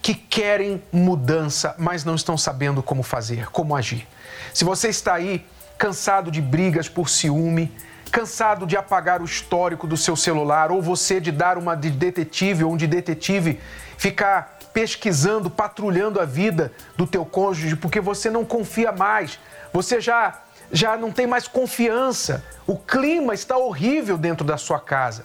que 0.00 0.14
querem 0.14 0.82
mudança, 0.92 1.74
mas 1.78 2.04
não 2.04 2.14
estão 2.14 2.38
sabendo 2.38 2.82
como 2.82 3.02
fazer, 3.02 3.50
como 3.50 3.74
agir. 3.74 4.06
Se 4.54 4.64
você 4.64 4.88
está 4.88 5.14
aí 5.14 5.44
cansado 5.76 6.30
de 6.30 6.40
brigas 6.40 6.88
por 6.88 7.10
ciúme, 7.10 7.72
cansado 8.10 8.66
de 8.66 8.76
apagar 8.76 9.20
o 9.20 9.24
histórico 9.24 9.86
do 9.86 9.96
seu 9.96 10.16
celular, 10.16 10.70
ou 10.70 10.80
você 10.80 11.20
de 11.20 11.32
dar 11.32 11.58
uma 11.58 11.74
de 11.74 11.90
detetive 11.90 12.64
ou 12.64 12.72
um 12.72 12.76
de 12.76 12.86
detetive 12.86 13.60
ficar 13.98 14.58
pesquisando, 14.72 15.48
patrulhando 15.48 16.20
a 16.20 16.24
vida 16.24 16.72
do 16.96 17.06
teu 17.06 17.24
cônjuge 17.24 17.76
porque 17.76 18.00
você 18.00 18.30
não 18.30 18.44
confia 18.44 18.92
mais, 18.92 19.38
você 19.72 20.00
já 20.00 20.42
já 20.70 20.96
não 20.96 21.12
tem 21.12 21.26
mais 21.26 21.46
confiança, 21.46 22.44
o 22.66 22.76
clima 22.76 23.32
está 23.32 23.56
horrível 23.56 24.18
dentro 24.18 24.44
da 24.44 24.56
sua 24.56 24.80
casa. 24.80 25.24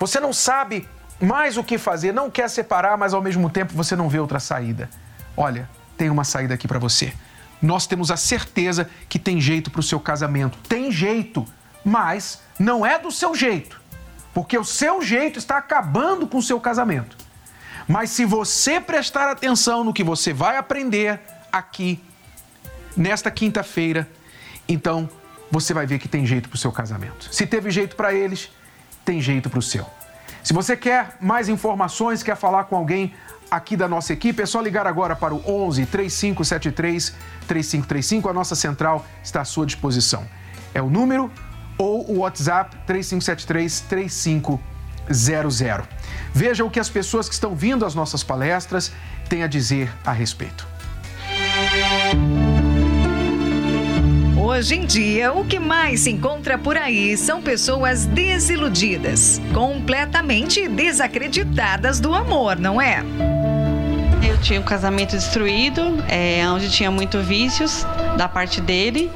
Você 0.00 0.18
não 0.18 0.32
sabe 0.32 0.88
mais 1.20 1.56
o 1.58 1.64
que 1.64 1.76
fazer, 1.76 2.12
não 2.12 2.30
quer 2.30 2.48
separar, 2.48 2.96
mas 2.96 3.12
ao 3.12 3.20
mesmo 3.20 3.50
tempo 3.50 3.74
você 3.74 3.94
não 3.94 4.08
vê 4.08 4.18
outra 4.18 4.40
saída. 4.40 4.88
Olha, 5.36 5.68
tem 5.96 6.08
uma 6.08 6.24
saída 6.24 6.54
aqui 6.54 6.66
para 6.66 6.78
você. 6.78 7.12
Nós 7.60 7.86
temos 7.86 8.10
a 8.10 8.16
certeza 8.16 8.88
que 9.08 9.18
tem 9.18 9.40
jeito 9.40 9.70
para 9.70 9.80
o 9.80 9.82
seu 9.82 9.98
casamento. 9.98 10.56
Tem 10.68 10.90
jeito 10.90 11.44
mas 11.88 12.42
não 12.58 12.84
é 12.84 12.98
do 12.98 13.10
seu 13.10 13.34
jeito, 13.34 13.80
porque 14.34 14.58
o 14.58 14.64
seu 14.64 15.02
jeito 15.02 15.38
está 15.38 15.56
acabando 15.56 16.26
com 16.26 16.38
o 16.38 16.42
seu 16.42 16.60
casamento. 16.60 17.16
Mas 17.88 18.10
se 18.10 18.26
você 18.26 18.78
prestar 18.78 19.30
atenção 19.30 19.82
no 19.82 19.94
que 19.94 20.04
você 20.04 20.32
vai 20.32 20.58
aprender 20.58 21.18
aqui, 21.50 21.98
nesta 22.94 23.30
quinta-feira, 23.30 24.06
então 24.68 25.08
você 25.50 25.72
vai 25.72 25.86
ver 25.86 25.98
que 25.98 26.06
tem 26.06 26.26
jeito 26.26 26.50
para 26.50 26.56
o 26.56 26.58
seu 26.58 26.70
casamento. 26.70 27.32
Se 27.34 27.46
teve 27.46 27.70
jeito 27.70 27.96
para 27.96 28.12
eles, 28.12 28.50
tem 29.02 29.22
jeito 29.22 29.48
para 29.48 29.58
o 29.58 29.62
seu. 29.62 29.86
Se 30.44 30.52
você 30.52 30.76
quer 30.76 31.16
mais 31.20 31.48
informações, 31.48 32.22
quer 32.22 32.36
falar 32.36 32.64
com 32.64 32.76
alguém 32.76 33.14
aqui 33.50 33.78
da 33.78 33.88
nossa 33.88 34.12
equipe, 34.12 34.42
é 34.42 34.46
só 34.46 34.60
ligar 34.60 34.86
agora 34.86 35.16
para 35.16 35.34
o 35.34 35.42
11 35.46 35.86
3573 35.86 37.14
3535. 37.46 38.28
A 38.28 38.32
nossa 38.34 38.54
central 38.54 39.06
está 39.24 39.40
à 39.40 39.44
sua 39.46 39.64
disposição. 39.64 40.28
É 40.74 40.82
o 40.82 40.90
número 40.90 41.32
ou 41.78 42.04
o 42.10 42.18
WhatsApp 42.18 42.76
3573 42.86 43.80
3500. 43.88 45.88
Veja 46.34 46.64
o 46.64 46.70
que 46.70 46.80
as 46.80 46.90
pessoas 46.90 47.28
que 47.28 47.34
estão 47.34 47.54
vindo 47.54 47.86
às 47.86 47.94
nossas 47.94 48.22
palestras 48.22 48.92
têm 49.28 49.42
a 49.42 49.46
dizer 49.46 49.90
a 50.04 50.12
respeito. 50.12 50.66
Hoje 54.36 54.74
em 54.74 54.86
dia, 54.86 55.32
o 55.32 55.44
que 55.44 55.58
mais 55.58 56.00
se 56.00 56.10
encontra 56.10 56.58
por 56.58 56.76
aí 56.76 57.16
são 57.16 57.40
pessoas 57.40 58.06
desiludidas, 58.06 59.40
completamente 59.54 60.68
desacreditadas 60.68 62.00
do 62.00 62.14
amor, 62.14 62.58
não 62.58 62.80
é? 62.80 63.04
Eu 64.26 64.40
tinha 64.40 64.60
um 64.60 64.64
casamento 64.64 65.12
destruído, 65.12 66.02
é, 66.08 66.48
onde 66.48 66.70
tinha 66.70 66.90
muito 66.90 67.20
vícios 67.20 67.84
da 68.16 68.28
parte 68.28 68.60
dele. 68.60 69.10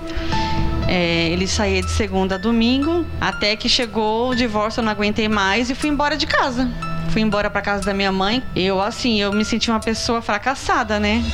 É, 0.94 1.30
ele 1.30 1.46
saía 1.46 1.80
de 1.80 1.90
segunda 1.90 2.34
a 2.34 2.38
domingo, 2.38 3.06
até 3.18 3.56
que 3.56 3.66
chegou 3.66 4.28
o 4.28 4.34
divórcio, 4.34 4.80
eu 4.80 4.84
não 4.84 4.92
aguentei 4.92 5.26
mais 5.26 5.70
e 5.70 5.74
fui 5.74 5.88
embora 5.88 6.18
de 6.18 6.26
casa. 6.26 6.70
Fui 7.08 7.22
embora 7.22 7.48
para 7.48 7.62
casa 7.62 7.82
da 7.82 7.94
minha 7.94 8.12
mãe. 8.12 8.42
Eu, 8.54 8.78
assim, 8.78 9.18
eu 9.18 9.32
me 9.32 9.42
senti 9.42 9.70
uma 9.70 9.80
pessoa 9.80 10.20
fracassada, 10.20 11.00
né? 11.00 11.24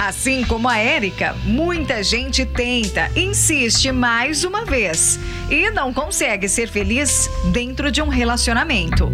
Assim 0.00 0.44
como 0.44 0.68
a 0.68 0.78
Érica, 0.78 1.36
muita 1.44 2.02
gente 2.02 2.44
tenta, 2.44 3.08
insiste 3.14 3.92
mais 3.92 4.42
uma 4.42 4.64
vez 4.64 5.20
e 5.48 5.70
não 5.70 5.92
consegue 5.92 6.48
ser 6.48 6.68
feliz 6.68 7.30
dentro 7.52 7.92
de 7.92 8.02
um 8.02 8.08
relacionamento. 8.08 9.12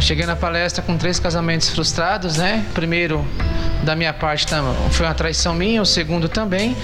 Cheguei 0.00 0.24
na 0.24 0.36
palestra 0.36 0.82
com 0.82 0.96
três 0.96 1.18
casamentos 1.18 1.68
frustrados, 1.68 2.36
né? 2.36 2.64
Primeiro, 2.72 3.26
da 3.82 3.94
minha 3.94 4.12
parte 4.12 4.46
foi 4.90 5.06
uma 5.06 5.14
traição 5.14 5.54
minha, 5.54 5.82
o 5.82 5.86
segundo 5.86 6.28
também, 6.28 6.76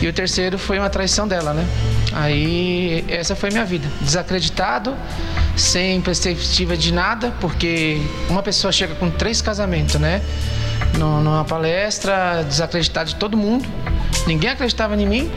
e 0.00 0.06
o 0.06 0.12
terceiro 0.12 0.58
foi 0.58 0.78
uma 0.78 0.90
traição 0.90 1.26
dela, 1.26 1.54
né? 1.54 1.66
Aí 2.12 3.04
essa 3.08 3.34
foi 3.34 3.50
minha 3.50 3.64
vida, 3.64 3.88
desacreditado, 4.00 4.94
sem 5.56 6.00
perspectiva 6.00 6.76
de 6.76 6.92
nada, 6.92 7.32
porque 7.40 8.00
uma 8.28 8.42
pessoa 8.42 8.70
chega 8.72 8.94
com 8.94 9.10
três 9.10 9.40
casamentos, 9.40 9.96
né? 10.00 10.20
Numa 10.98 11.44
palestra, 11.44 12.44
desacreditado 12.46 13.10
de 13.10 13.16
todo 13.16 13.36
mundo, 13.36 13.66
ninguém 14.26 14.50
acreditava 14.50 14.94
em 14.94 15.06
mim, 15.06 15.32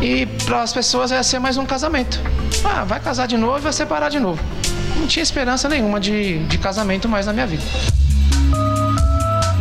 e 0.00 0.26
para 0.44 0.62
as 0.62 0.72
pessoas 0.72 1.10
ia 1.10 1.22
ser 1.22 1.38
mais 1.38 1.56
um 1.56 1.66
casamento. 1.66 2.20
Ah, 2.64 2.84
vai 2.84 3.00
casar 3.00 3.26
de 3.26 3.36
novo 3.36 3.58
e 3.58 3.62
vai 3.62 3.72
separar 3.72 4.08
de 4.08 4.18
novo. 4.18 4.42
Não 5.00 5.06
tinha 5.06 5.22
esperança 5.22 5.66
nenhuma 5.66 5.98
de, 5.98 6.40
de 6.44 6.58
casamento 6.58 7.08
mais 7.08 7.24
na 7.24 7.32
minha 7.32 7.46
vida. 7.46 7.62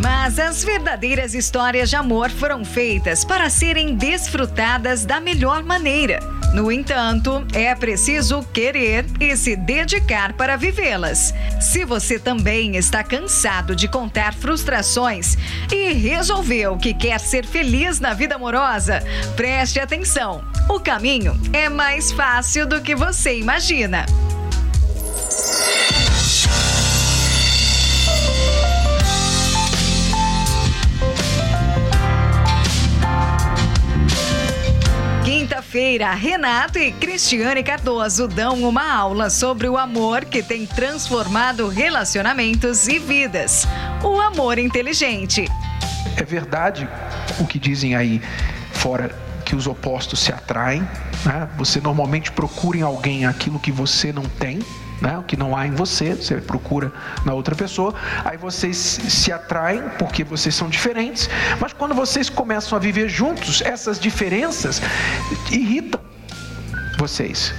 Mas 0.01 0.37
as 0.37 0.63
verdadeiras 0.65 1.33
histórias 1.33 1.89
de 1.89 1.95
amor 1.95 2.29
foram 2.29 2.65
feitas 2.65 3.23
para 3.23 3.49
serem 3.49 3.95
desfrutadas 3.95 5.05
da 5.05 5.21
melhor 5.21 5.63
maneira. 5.63 6.19
No 6.53 6.69
entanto, 6.69 7.45
é 7.53 7.73
preciso 7.73 8.43
querer 8.51 9.05
e 9.19 9.35
se 9.37 9.55
dedicar 9.55 10.33
para 10.33 10.57
vivê-las. 10.57 11.33
Se 11.61 11.85
você 11.85 12.19
também 12.19 12.75
está 12.75 13.01
cansado 13.01 13.75
de 13.75 13.87
contar 13.87 14.33
frustrações 14.33 15.37
e 15.71 15.93
resolveu 15.93 16.75
que 16.77 16.93
quer 16.93 17.19
ser 17.19 17.45
feliz 17.45 17.99
na 18.01 18.13
vida 18.13 18.35
amorosa, 18.35 19.01
preste 19.37 19.79
atenção. 19.79 20.43
O 20.67 20.81
caminho 20.81 21.39
é 21.53 21.69
mais 21.69 22.11
fácil 22.11 22.67
do 22.67 22.81
que 22.81 22.93
você 22.93 23.37
imagina. 23.37 24.05
Quinta-feira, 35.69 36.11
Renato 36.15 36.79
e 36.79 36.91
Cristiane 36.91 37.61
Cardoso 37.61 38.27
dão 38.27 38.55
uma 38.63 38.91
aula 38.91 39.29
sobre 39.29 39.69
o 39.69 39.77
amor 39.77 40.25
que 40.25 40.41
tem 40.41 40.65
transformado 40.65 41.67
relacionamentos 41.67 42.87
e 42.87 42.97
vidas. 42.97 43.67
O 44.03 44.19
amor 44.19 44.57
inteligente. 44.57 45.45
É 46.17 46.23
verdade 46.23 46.89
o 47.39 47.45
que 47.45 47.59
dizem 47.59 47.95
aí 47.95 48.19
fora 48.71 49.15
que 49.45 49.55
os 49.55 49.67
opostos 49.67 50.21
se 50.21 50.33
atraem. 50.33 50.81
Né? 51.23 51.47
Você 51.55 51.79
normalmente 51.79 52.31
procura 52.31 52.79
em 52.79 52.81
alguém 52.81 53.27
aquilo 53.27 53.59
que 53.59 53.71
você 53.71 54.11
não 54.11 54.23
tem 54.23 54.57
né? 55.01 55.17
o 55.17 55.23
que 55.23 55.37
não 55.37 55.55
há 55.55 55.65
em 55.67 55.71
você, 55.71 56.13
você 56.15 56.35
procura 56.35 56.91
na 57.25 57.33
outra 57.33 57.55
pessoa, 57.55 57.93
aí 58.23 58.37
vocês 58.37 58.77
se 58.77 59.31
atraem 59.31 59.83
porque 59.97 60.23
vocês 60.23 60.53
são 60.55 60.69
diferentes, 60.69 61.29
mas 61.59 61.73
quando 61.73 61.93
vocês 61.93 62.29
começam 62.29 62.75
a 62.75 62.79
viver 62.79 63.09
juntos, 63.09 63.61
essas 63.61 63.99
diferenças 63.99 64.81
irritam 65.51 65.99
vocês. 66.97 67.53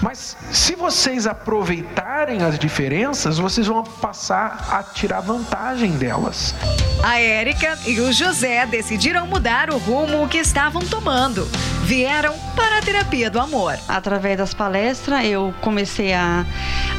Mas 0.00 0.36
se 0.52 0.74
vocês 0.74 1.26
aproveitarem 1.26 2.42
as 2.42 2.58
diferenças, 2.58 3.38
vocês 3.38 3.66
vão 3.66 3.82
passar 3.82 4.68
a 4.70 4.82
tirar 4.82 5.20
vantagem 5.20 5.92
delas. 5.92 6.54
A 7.02 7.18
Érica 7.18 7.78
e 7.86 8.00
o 8.00 8.12
José 8.12 8.66
decidiram 8.66 9.26
mudar 9.26 9.70
o 9.70 9.78
rumo 9.78 10.28
que 10.28 10.38
estavam 10.38 10.82
tomando 10.82 11.48
vieram 11.88 12.34
para 12.54 12.78
a 12.78 12.82
terapia 12.82 13.30
do 13.30 13.40
amor. 13.40 13.78
Através 13.88 14.36
das 14.36 14.52
palestras, 14.52 15.24
eu 15.24 15.54
comecei 15.62 16.12
a, 16.12 16.44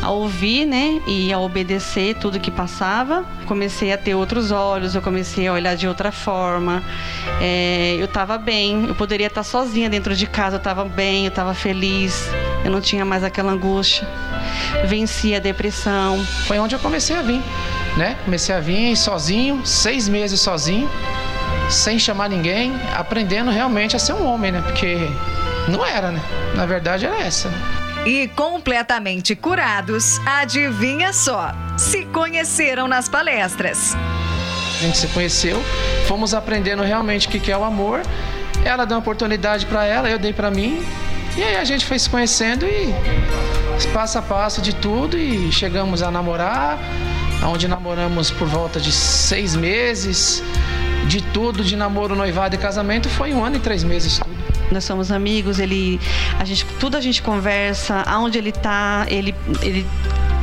a 0.02 0.10
ouvir, 0.10 0.66
né, 0.66 1.00
e 1.06 1.32
a 1.32 1.38
obedecer 1.38 2.16
tudo 2.16 2.40
que 2.40 2.50
passava. 2.50 3.24
Comecei 3.46 3.94
a 3.94 3.98
ter 4.00 4.16
outros 4.16 4.50
olhos, 4.50 4.96
eu 4.96 5.02
comecei 5.04 5.48
a 5.48 5.54
olhar 5.54 5.76
de 5.76 5.88
outra 5.88 6.12
forma. 6.12 6.82
É, 7.40 7.98
eu 8.00 8.06
estava 8.06 8.36
bem, 8.40 8.88
eu 8.88 8.96
poderia 8.96 9.28
estar 9.28 9.44
sozinha 9.44 9.88
dentro 9.92 10.16
de 10.16 10.26
casa, 10.26 10.56
eu 10.56 10.58
estava 10.60 10.84
bem, 10.84 11.26
eu 11.26 11.30
estava 11.30 11.54
feliz, 11.54 12.28
eu 12.64 12.72
não 12.72 12.82
tinha 12.82 13.06
mais 13.06 13.24
aquela 13.24 13.52
angústia. 13.52 14.08
Venci 14.86 15.36
a 15.36 15.40
depressão. 15.40 16.24
Foi 16.48 16.60
onde 16.60 16.76
eu 16.76 16.80
comecei 16.80 17.16
a 17.16 17.22
vir, 17.22 17.42
né? 17.98 18.18
Comecei 18.26 18.56
a 18.56 18.60
vir 18.60 18.96
sozinho, 18.96 19.66
seis 19.66 20.08
meses 20.08 20.40
sozinho 20.40 20.90
sem 21.70 22.00
chamar 22.00 22.30
ninguém, 22.30 22.74
aprendendo 22.96 23.52
realmente 23.52 23.96
a 23.96 24.00
ser 24.00 24.14
um 24.14 24.26
homem, 24.26 24.52
né? 24.52 24.62
Porque 24.62 24.98
não 25.68 25.86
era, 25.86 26.12
né? 26.12 26.22
Na 26.56 26.66
verdade 26.66 27.06
era 27.06 27.18
essa. 27.20 27.48
Né? 27.48 27.58
E 28.06 28.28
completamente 28.30 29.36
curados, 29.36 30.20
adivinha 30.26 31.14
só, 31.14 31.54
se 31.78 32.06
conheceram 32.06 32.88
nas 32.88 33.08
palestras. 33.08 33.96
A 34.80 34.82
gente 34.82 34.98
se 34.98 35.08
conheceu, 35.08 35.62
fomos 36.08 36.34
aprendendo 36.34 36.82
realmente 36.82 37.28
o 37.28 37.32
que 37.32 37.52
é 37.52 37.58
o 37.58 37.64
amor. 37.64 38.02
Ela 38.64 38.86
deu 38.86 38.96
uma 38.96 39.02
oportunidade 39.02 39.66
para 39.66 39.86
ela, 39.86 40.10
eu 40.10 40.18
dei 40.18 40.34
para 40.34 40.50
mim. 40.50 40.84
E 41.40 41.42
aí 41.42 41.56
a 41.56 41.64
gente 41.64 41.86
foi 41.86 41.98
se 41.98 42.10
conhecendo 42.10 42.66
e 42.66 42.94
passo 43.94 44.18
a 44.18 44.22
passo 44.22 44.62
de 44.62 44.76
tudo 44.76 45.18
e 45.18 45.50
chegamos 45.54 46.04
a 46.04 46.12
namorar, 46.12 46.78
onde 47.46 47.66
namoramos 47.66 48.30
por 48.30 48.46
volta 48.46 48.78
de 48.78 48.92
seis 48.92 49.56
meses. 49.56 50.44
De 51.08 51.22
tudo, 51.22 51.64
de 51.64 51.78
namoro, 51.78 52.14
noivado 52.14 52.56
e 52.56 52.58
casamento, 52.58 53.08
foi 53.08 53.34
um 53.34 53.42
ano 53.42 53.56
e 53.56 53.60
três 53.60 53.86
meses 53.86 54.20
tudo. 54.20 54.36
Nós 54.70 54.84
somos 54.84 55.14
amigos, 55.14 55.60
ele, 55.60 55.98
a 56.38 56.44
gente, 56.44 56.66
tudo 56.78 56.98
a 56.98 57.02
gente 57.02 57.22
conversa, 57.22 58.04
aonde 58.06 58.38
ele 58.38 58.52
tá, 58.52 59.06
ele, 59.08 59.34
ele 59.62 59.88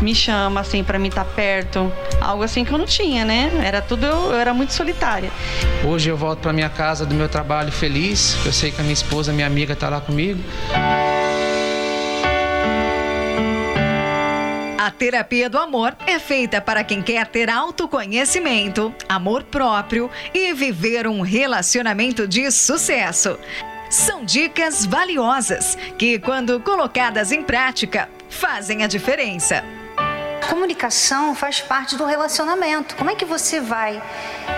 me 0.01 0.15
chama 0.15 0.61
assim 0.61 0.85
para 0.85 0.99
mim 0.99 1.09
estar 1.09 1.25
tá 1.25 1.31
perto, 1.31 1.93
algo 2.21 2.43
assim 2.43 2.65
que 2.65 2.73
eu 2.73 2.79
não 2.79 2.87
tinha, 2.87 3.25
né? 3.25 3.51
Era 3.65 3.81
tudo 3.81 4.05
eu, 4.05 4.33
eu 4.33 4.37
era 4.37 4.53
muito 4.53 4.73
solitária. 4.73 5.31
Hoje 5.85 6.09
eu 6.09 6.17
volto 6.17 6.41
para 6.41 6.53
minha 6.53 6.69
casa 6.69 7.07
do 7.07 7.15
meu 7.15 7.29
trabalho 7.29 7.73
feliz, 7.73 8.37
eu 8.45 8.53
sei 8.53 8.71
que 8.71 8.81
a 8.81 8.83
minha 8.83 8.95
esposa, 8.95 9.33
minha 9.33 9.47
amiga 9.47 9.73
está 9.73 9.89
lá 9.89 10.01
comigo. 10.01 10.41
A 14.79 14.91
terapia 14.93 15.51
do 15.51 15.59
amor 15.59 15.97
é 16.07 16.17
feita 16.19 16.61
para 16.61 16.85
quem 16.85 17.03
quer 17.03 17.27
ter 17.27 17.51
autoconhecimento, 17.51 18.95
amor 19.09 19.43
próprio 19.43 20.09
e 20.33 20.53
viver 20.55 21.09
um 21.09 21.23
relacionamento 21.23 22.29
de 22.29 22.49
sucesso. 22.53 23.37
São 23.91 24.25
dicas 24.25 24.87
valiosas 24.87 25.77
que, 25.99 26.21
quando 26.21 26.61
colocadas 26.61 27.33
em 27.33 27.43
prática, 27.43 28.09
fazem 28.29 28.85
a 28.85 28.87
diferença. 28.87 29.65
Comunicação 30.49 31.35
faz 31.35 31.61
parte 31.61 31.97
do 31.97 32.05
relacionamento. 32.05 32.97
Como 32.97 33.11
é 33.11 33.15
que 33.15 33.25
você 33.25 33.61
vai 33.61 34.03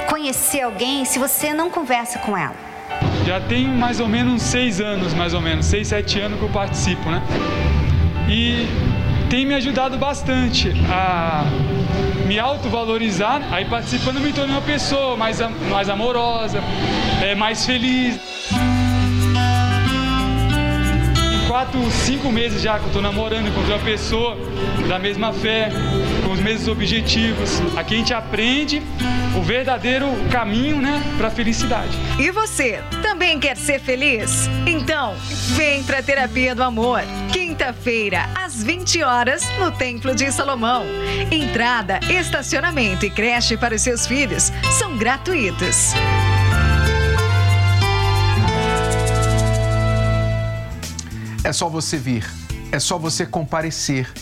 conhecer 0.09 0.62
alguém 0.62 1.05
se 1.05 1.18
você 1.18 1.53
não 1.53 1.70
conversa 1.70 2.18
com 2.18 2.37
ela? 2.37 2.55
Já 3.27 3.40
tem 3.40 3.66
mais 3.66 4.01
ou 4.01 4.09
menos 4.09 4.42
seis 4.42 4.81
anos, 4.81 5.14
mais 5.14 5.35
ou 5.35 5.40
menos, 5.40 5.66
seis, 5.66 5.88
sete 5.88 6.20
anos 6.20 6.38
que 6.38 6.44
eu 6.44 6.51
participo, 6.51 7.11
né? 7.11 7.22
E 8.29 8.66
tem 9.31 9.46
me 9.46 9.55
ajudado 9.55 9.98
bastante 9.98 10.72
a 10.90 11.44
me 12.27 12.38
autovalorizar. 12.38 13.42
Aí 13.51 13.64
participando 13.64 14.20
me 14.20 14.33
tornei 14.33 14.55
uma 14.55 14.62
pessoa 14.62 15.16
mais, 15.16 15.40
mais 15.70 15.88
amorosa, 15.88 16.62
é, 17.22 17.35
mais 17.35 17.64
feliz. 17.64 18.38
Quatro, 21.49 21.91
cinco 21.91 22.31
meses 22.31 22.61
já 22.61 22.79
que 22.79 22.85
eu 22.85 22.93
tô 22.93 23.01
namorando, 23.01 23.49
encontrei 23.49 23.75
uma 23.75 23.83
pessoa 23.85 24.37
da 24.87 24.99
mesma 24.99 25.33
fé, 25.33 25.71
com 26.25 26.33
os 26.33 26.41
mesmos 26.41 26.69
objetivos. 26.69 27.61
Aqui 27.75 27.95
a 27.95 27.99
gente 27.99 28.15
aprende 28.15 28.83
o 29.35 29.43
verdadeiro 29.43 30.07
caminho, 30.31 30.81
né, 30.81 31.03
para 31.17 31.31
felicidade. 31.31 31.97
E 32.19 32.31
você, 32.31 32.81
também 33.03 33.41
quer 33.41 33.57
ser 33.57 33.81
feliz? 33.81 34.49
Então, 34.67 35.15
vem 35.57 35.83
pra 35.85 36.03
Terapia 36.03 36.55
do 36.55 36.63
Amor. 36.63 37.01
Quinta-feira, 37.33 38.29
às 38.35 38.63
20 38.63 39.03
horas, 39.03 39.43
no 39.59 39.73
Templo 39.73 40.15
de 40.15 40.31
Salomão. 40.31 40.85
Entrada, 41.31 41.99
estacionamento 42.11 43.07
e 43.07 43.11
creche 43.11 43.57
para 43.57 43.75
os 43.75 43.81
seus 43.81 44.07
filhos 44.07 44.53
são 44.79 44.99
gratuitos. 44.99 45.95
É 51.44 51.53
só 51.53 51.68
você 51.68 51.96
vir, 51.96 52.29
é 52.72 52.79
só 52.79 52.98
você 52.98 53.24
comparecer. 53.24 54.12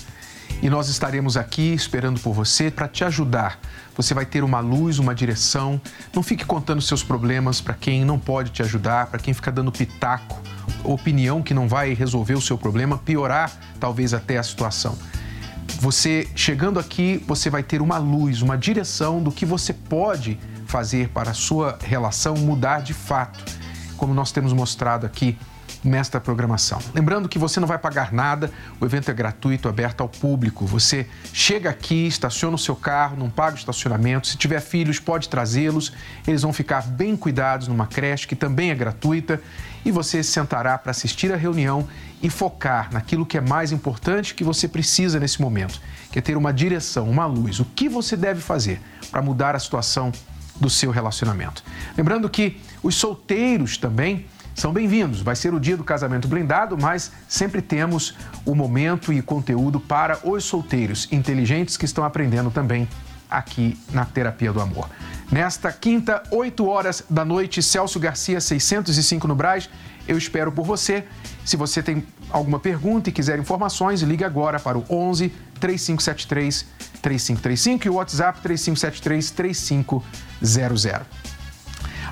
E 0.63 0.71
nós 0.71 0.89
estaremos 0.89 1.37
aqui 1.37 1.73
esperando 1.75 2.21
por 2.21 2.33
você 2.33 2.71
para 2.71 2.89
te 2.89 3.05
ajudar. 3.05 3.59
Você 3.97 4.15
vai 4.15 4.25
ter 4.25 4.45
uma 4.45 4.61
luz, 4.61 4.99
uma 4.99 5.15
direção. 5.15 5.81
Não 6.15 6.23
fique 6.23 6.45
contando 6.45 6.81
seus 6.81 7.03
problemas 7.03 7.61
para 7.61 7.75
quem 7.75 8.05
não 8.05 8.19
pode 8.19 8.51
te 8.51 8.63
ajudar, 8.63 9.07
para 9.07 9.19
quem 9.19 9.35
fica 9.35 9.51
dando 9.51 9.73
pitaco, 9.73 10.41
opinião 10.85 11.43
que 11.43 11.55
não 11.55 11.69
vai 11.69 11.95
resolver 11.95 12.35
o 12.35 12.41
seu 12.41 12.57
problema, 12.57 12.99
piorar 12.99 13.53
talvez 13.81 14.15
até 14.15 14.39
a 14.39 14.43
situação. 14.43 14.97
Você 15.81 16.29
chegando 16.35 16.79
aqui, 16.79 17.23
você 17.27 17.51
vai 17.51 17.63
ter 17.63 17.83
uma 17.83 17.99
luz, 17.99 18.41
uma 18.41 18.57
direção 18.57 19.23
do 19.23 19.33
que 19.33 19.45
você 19.45 19.73
pode 19.73 20.39
fazer 20.67 21.09
para 21.09 21.31
a 21.31 21.35
sua 21.35 21.79
relação 21.83 22.35
mudar 22.35 22.81
de 22.81 22.95
fato. 22.95 23.45
Como 23.97 24.15
nós 24.15 24.33
temos 24.33 24.53
mostrado 24.53 25.07
aqui 25.07 25.37
nesta 25.87 26.21
programação. 26.21 26.79
Lembrando 26.93 27.29
que 27.29 27.39
você 27.39 27.61
não 27.61 27.69
vai 27.69 27.79
pagar 27.79 28.13
nada, 28.13 28.51
o 28.81 28.85
evento 28.85 29.11
é 29.11 29.15
gratuito, 29.15 29.69
aberto 29.69 30.01
ao 30.01 30.09
público. 30.09 30.67
Você 30.67 31.07
chega 31.33 31.71
aqui, 31.71 32.07
estaciona 32.07 32.57
o 32.57 32.59
seu 32.59 32.75
carro, 32.75 33.17
não 33.17 33.31
paga 33.31 33.57
o 33.57 33.59
estacionamento. 33.59 34.27
Se 34.27 34.37
tiver 34.37 34.61
filhos, 34.61 34.99
pode 34.99 35.29
trazê-los. 35.29 35.93
Eles 36.27 36.43
vão 36.43 36.53
ficar 36.53 36.83
bem 36.83 37.17
cuidados 37.17 37.69
numa 37.69 37.87
creche 37.87 38.27
que 38.27 38.37
também 38.37 38.71
é 38.71 38.75
gratuita 38.75 39.41
e 39.85 39.93
você 39.93 40.23
se 40.23 40.33
sentará 40.33 40.77
para 40.77 40.91
assistir 40.91 41.33
a 41.33 41.37
reunião 41.37 41.87
e 42.21 42.29
focar 42.29 42.93
naquilo 42.93 43.25
que 43.25 43.39
é 43.39 43.41
mais 43.41 43.71
importante 43.71 44.35
que 44.35 44.43
você 44.43 44.67
precisa 44.67 45.21
nesse 45.21 45.41
momento, 45.41 45.81
que 46.11 46.19
é 46.19 46.23
ter 46.23 46.37
uma 46.37 46.53
direção, 46.53 47.09
uma 47.09 47.25
luz. 47.25 47.61
O 47.61 47.65
que 47.65 47.89
você 47.89 48.17
deve 48.17 48.41
fazer 48.41 48.81
para 49.11 49.23
mudar 49.23 49.55
a 49.55 49.59
situação 49.61 50.11
do 50.61 50.69
seu 50.69 50.91
relacionamento? 50.91 51.63
Lembrando 51.97 52.29
que 52.29 52.61
os 52.83 52.97
solteiros 52.97 53.79
também 53.79 54.27
são 54.57 54.73
bem-vindos. 54.73 55.21
Vai 55.21 55.37
ser 55.37 55.53
o 55.53 55.61
dia 55.61 55.77
do 55.77 55.85
casamento 55.85 56.27
blindado, 56.27 56.79
mas 56.79 57.13
sempre 57.29 57.61
temos 57.61 58.15
o 58.45 58.55
momento 58.55 59.13
e 59.13 59.21
conteúdo 59.21 59.79
para 59.79 60.19
os 60.27 60.45
solteiros 60.45 61.07
inteligentes 61.13 61.77
que 61.77 61.85
estão 61.85 62.03
aprendendo 62.03 62.51
também 62.51 62.89
aqui 63.31 63.79
na 63.93 64.07
Terapia 64.07 64.53
do 64.55 64.61
Amor. 64.61 64.89
Nesta 65.31 65.71
quinta, 65.71 66.23
8 66.31 66.67
horas 66.67 67.05
da 67.11 67.23
noite, 67.23 67.63
Celso 67.63 68.01
Garcia, 68.01 68.41
605 68.41 69.29
no 69.29 69.35
Braz. 69.35 69.69
Eu 70.09 70.17
espero 70.17 70.51
por 70.51 70.65
você. 70.65 71.05
Se 71.45 71.55
você 71.55 71.83
tem 71.83 72.03
alguma 72.31 72.59
pergunta 72.59 73.11
e 73.11 73.13
quiser 73.13 73.39
informações, 73.39 74.01
ligue 74.01 74.25
agora 74.25 74.59
para 74.59 74.79
o 74.79 74.85
11 74.89 75.29
3573 75.61 76.65
3535 77.03 77.87
e 77.87 77.91
o 77.91 77.95
WhatsApp 77.97 78.41
3573 78.41 79.31
3500. 79.33 80.03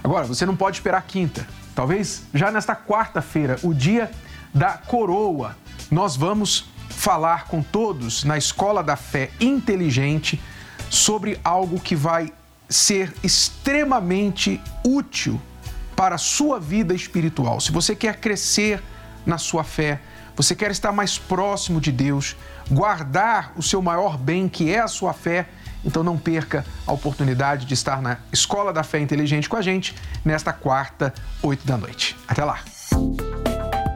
Agora, 0.03 0.27
você 0.27 0.45
não 0.45 0.55
pode 0.55 0.77
esperar 0.77 1.01
quinta 1.07 1.47
talvez 1.75 2.23
já 2.33 2.51
nesta 2.51 2.75
quarta-feira, 2.75 3.59
o 3.63 3.75
dia 3.75 4.11
da 4.53 4.73
coroa, 4.73 5.57
nós 5.91 6.17
vamos 6.17 6.67
falar 6.89 7.47
com 7.47 7.63
todos 7.63 8.25
na 8.25 8.39
Escola 8.39 8.83
da 8.83 8.97
Fé 8.97 9.31
Inteligente 9.41 10.41
sobre 10.89 11.39
algo 11.43 11.81
que 11.81 11.97
vai 11.97 12.33
ser 12.69 13.13
extremamente 13.23 14.61
útil 14.85 15.41
para 15.95 16.15
a 16.15 16.19
sua 16.19 16.59
vida 16.59 16.95
espiritual. 16.95 17.61
Se 17.61 17.73
você 17.73 17.95
quer 17.95 18.21
crescer 18.21 18.83
na 19.27 19.39
sua 19.39 19.65
fé, 19.65 20.01
você 20.37 20.55
quer 20.55 20.71
estar 20.71 20.93
mais 20.93 21.19
próximo 21.19 21.81
de 21.81 21.93
Deus, 21.93 22.37
guardar 22.71 23.53
o 23.57 23.63
seu 23.63 23.81
maior 23.81 24.19
bem, 24.19 24.49
que 24.49 24.71
é 24.71 24.81
a 24.81 24.89
sua 24.89 25.13
fé, 25.13 25.49
então 25.85 26.03
não 26.03 26.17
perca 26.17 26.65
a 26.87 26.93
oportunidade 26.93 27.67
de 27.67 27.75
estar 27.75 28.01
na 28.01 28.19
Escola 28.33 28.73
da 28.73 28.83
Fé 28.83 28.99
Inteligente 29.01 29.49
com 29.49 29.57
a 29.57 29.63
gente 29.63 29.95
nesta 30.25 30.53
quarta, 30.53 31.13
oito 31.43 31.67
da 31.67 31.77
noite. 31.77 32.17
Até 32.27 32.45
lá! 32.45 32.61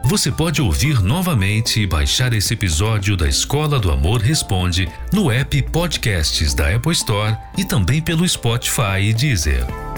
Você 0.09 0.31
pode 0.31 0.59
ouvir 0.59 1.03
novamente 1.03 1.81
e 1.81 1.85
baixar 1.85 2.33
esse 2.33 2.55
episódio 2.55 3.15
da 3.15 3.27
Escola 3.27 3.79
do 3.79 3.91
Amor 3.91 4.21
Responde 4.21 4.89
no 5.13 5.29
app 5.29 5.61
Podcasts 5.71 6.55
da 6.55 6.75
Apple 6.75 6.93
Store 6.93 7.37
e 7.55 7.63
também 7.63 8.01
pelo 8.01 8.27
Spotify 8.27 9.01
e 9.01 9.13
Deezer. 9.13 9.88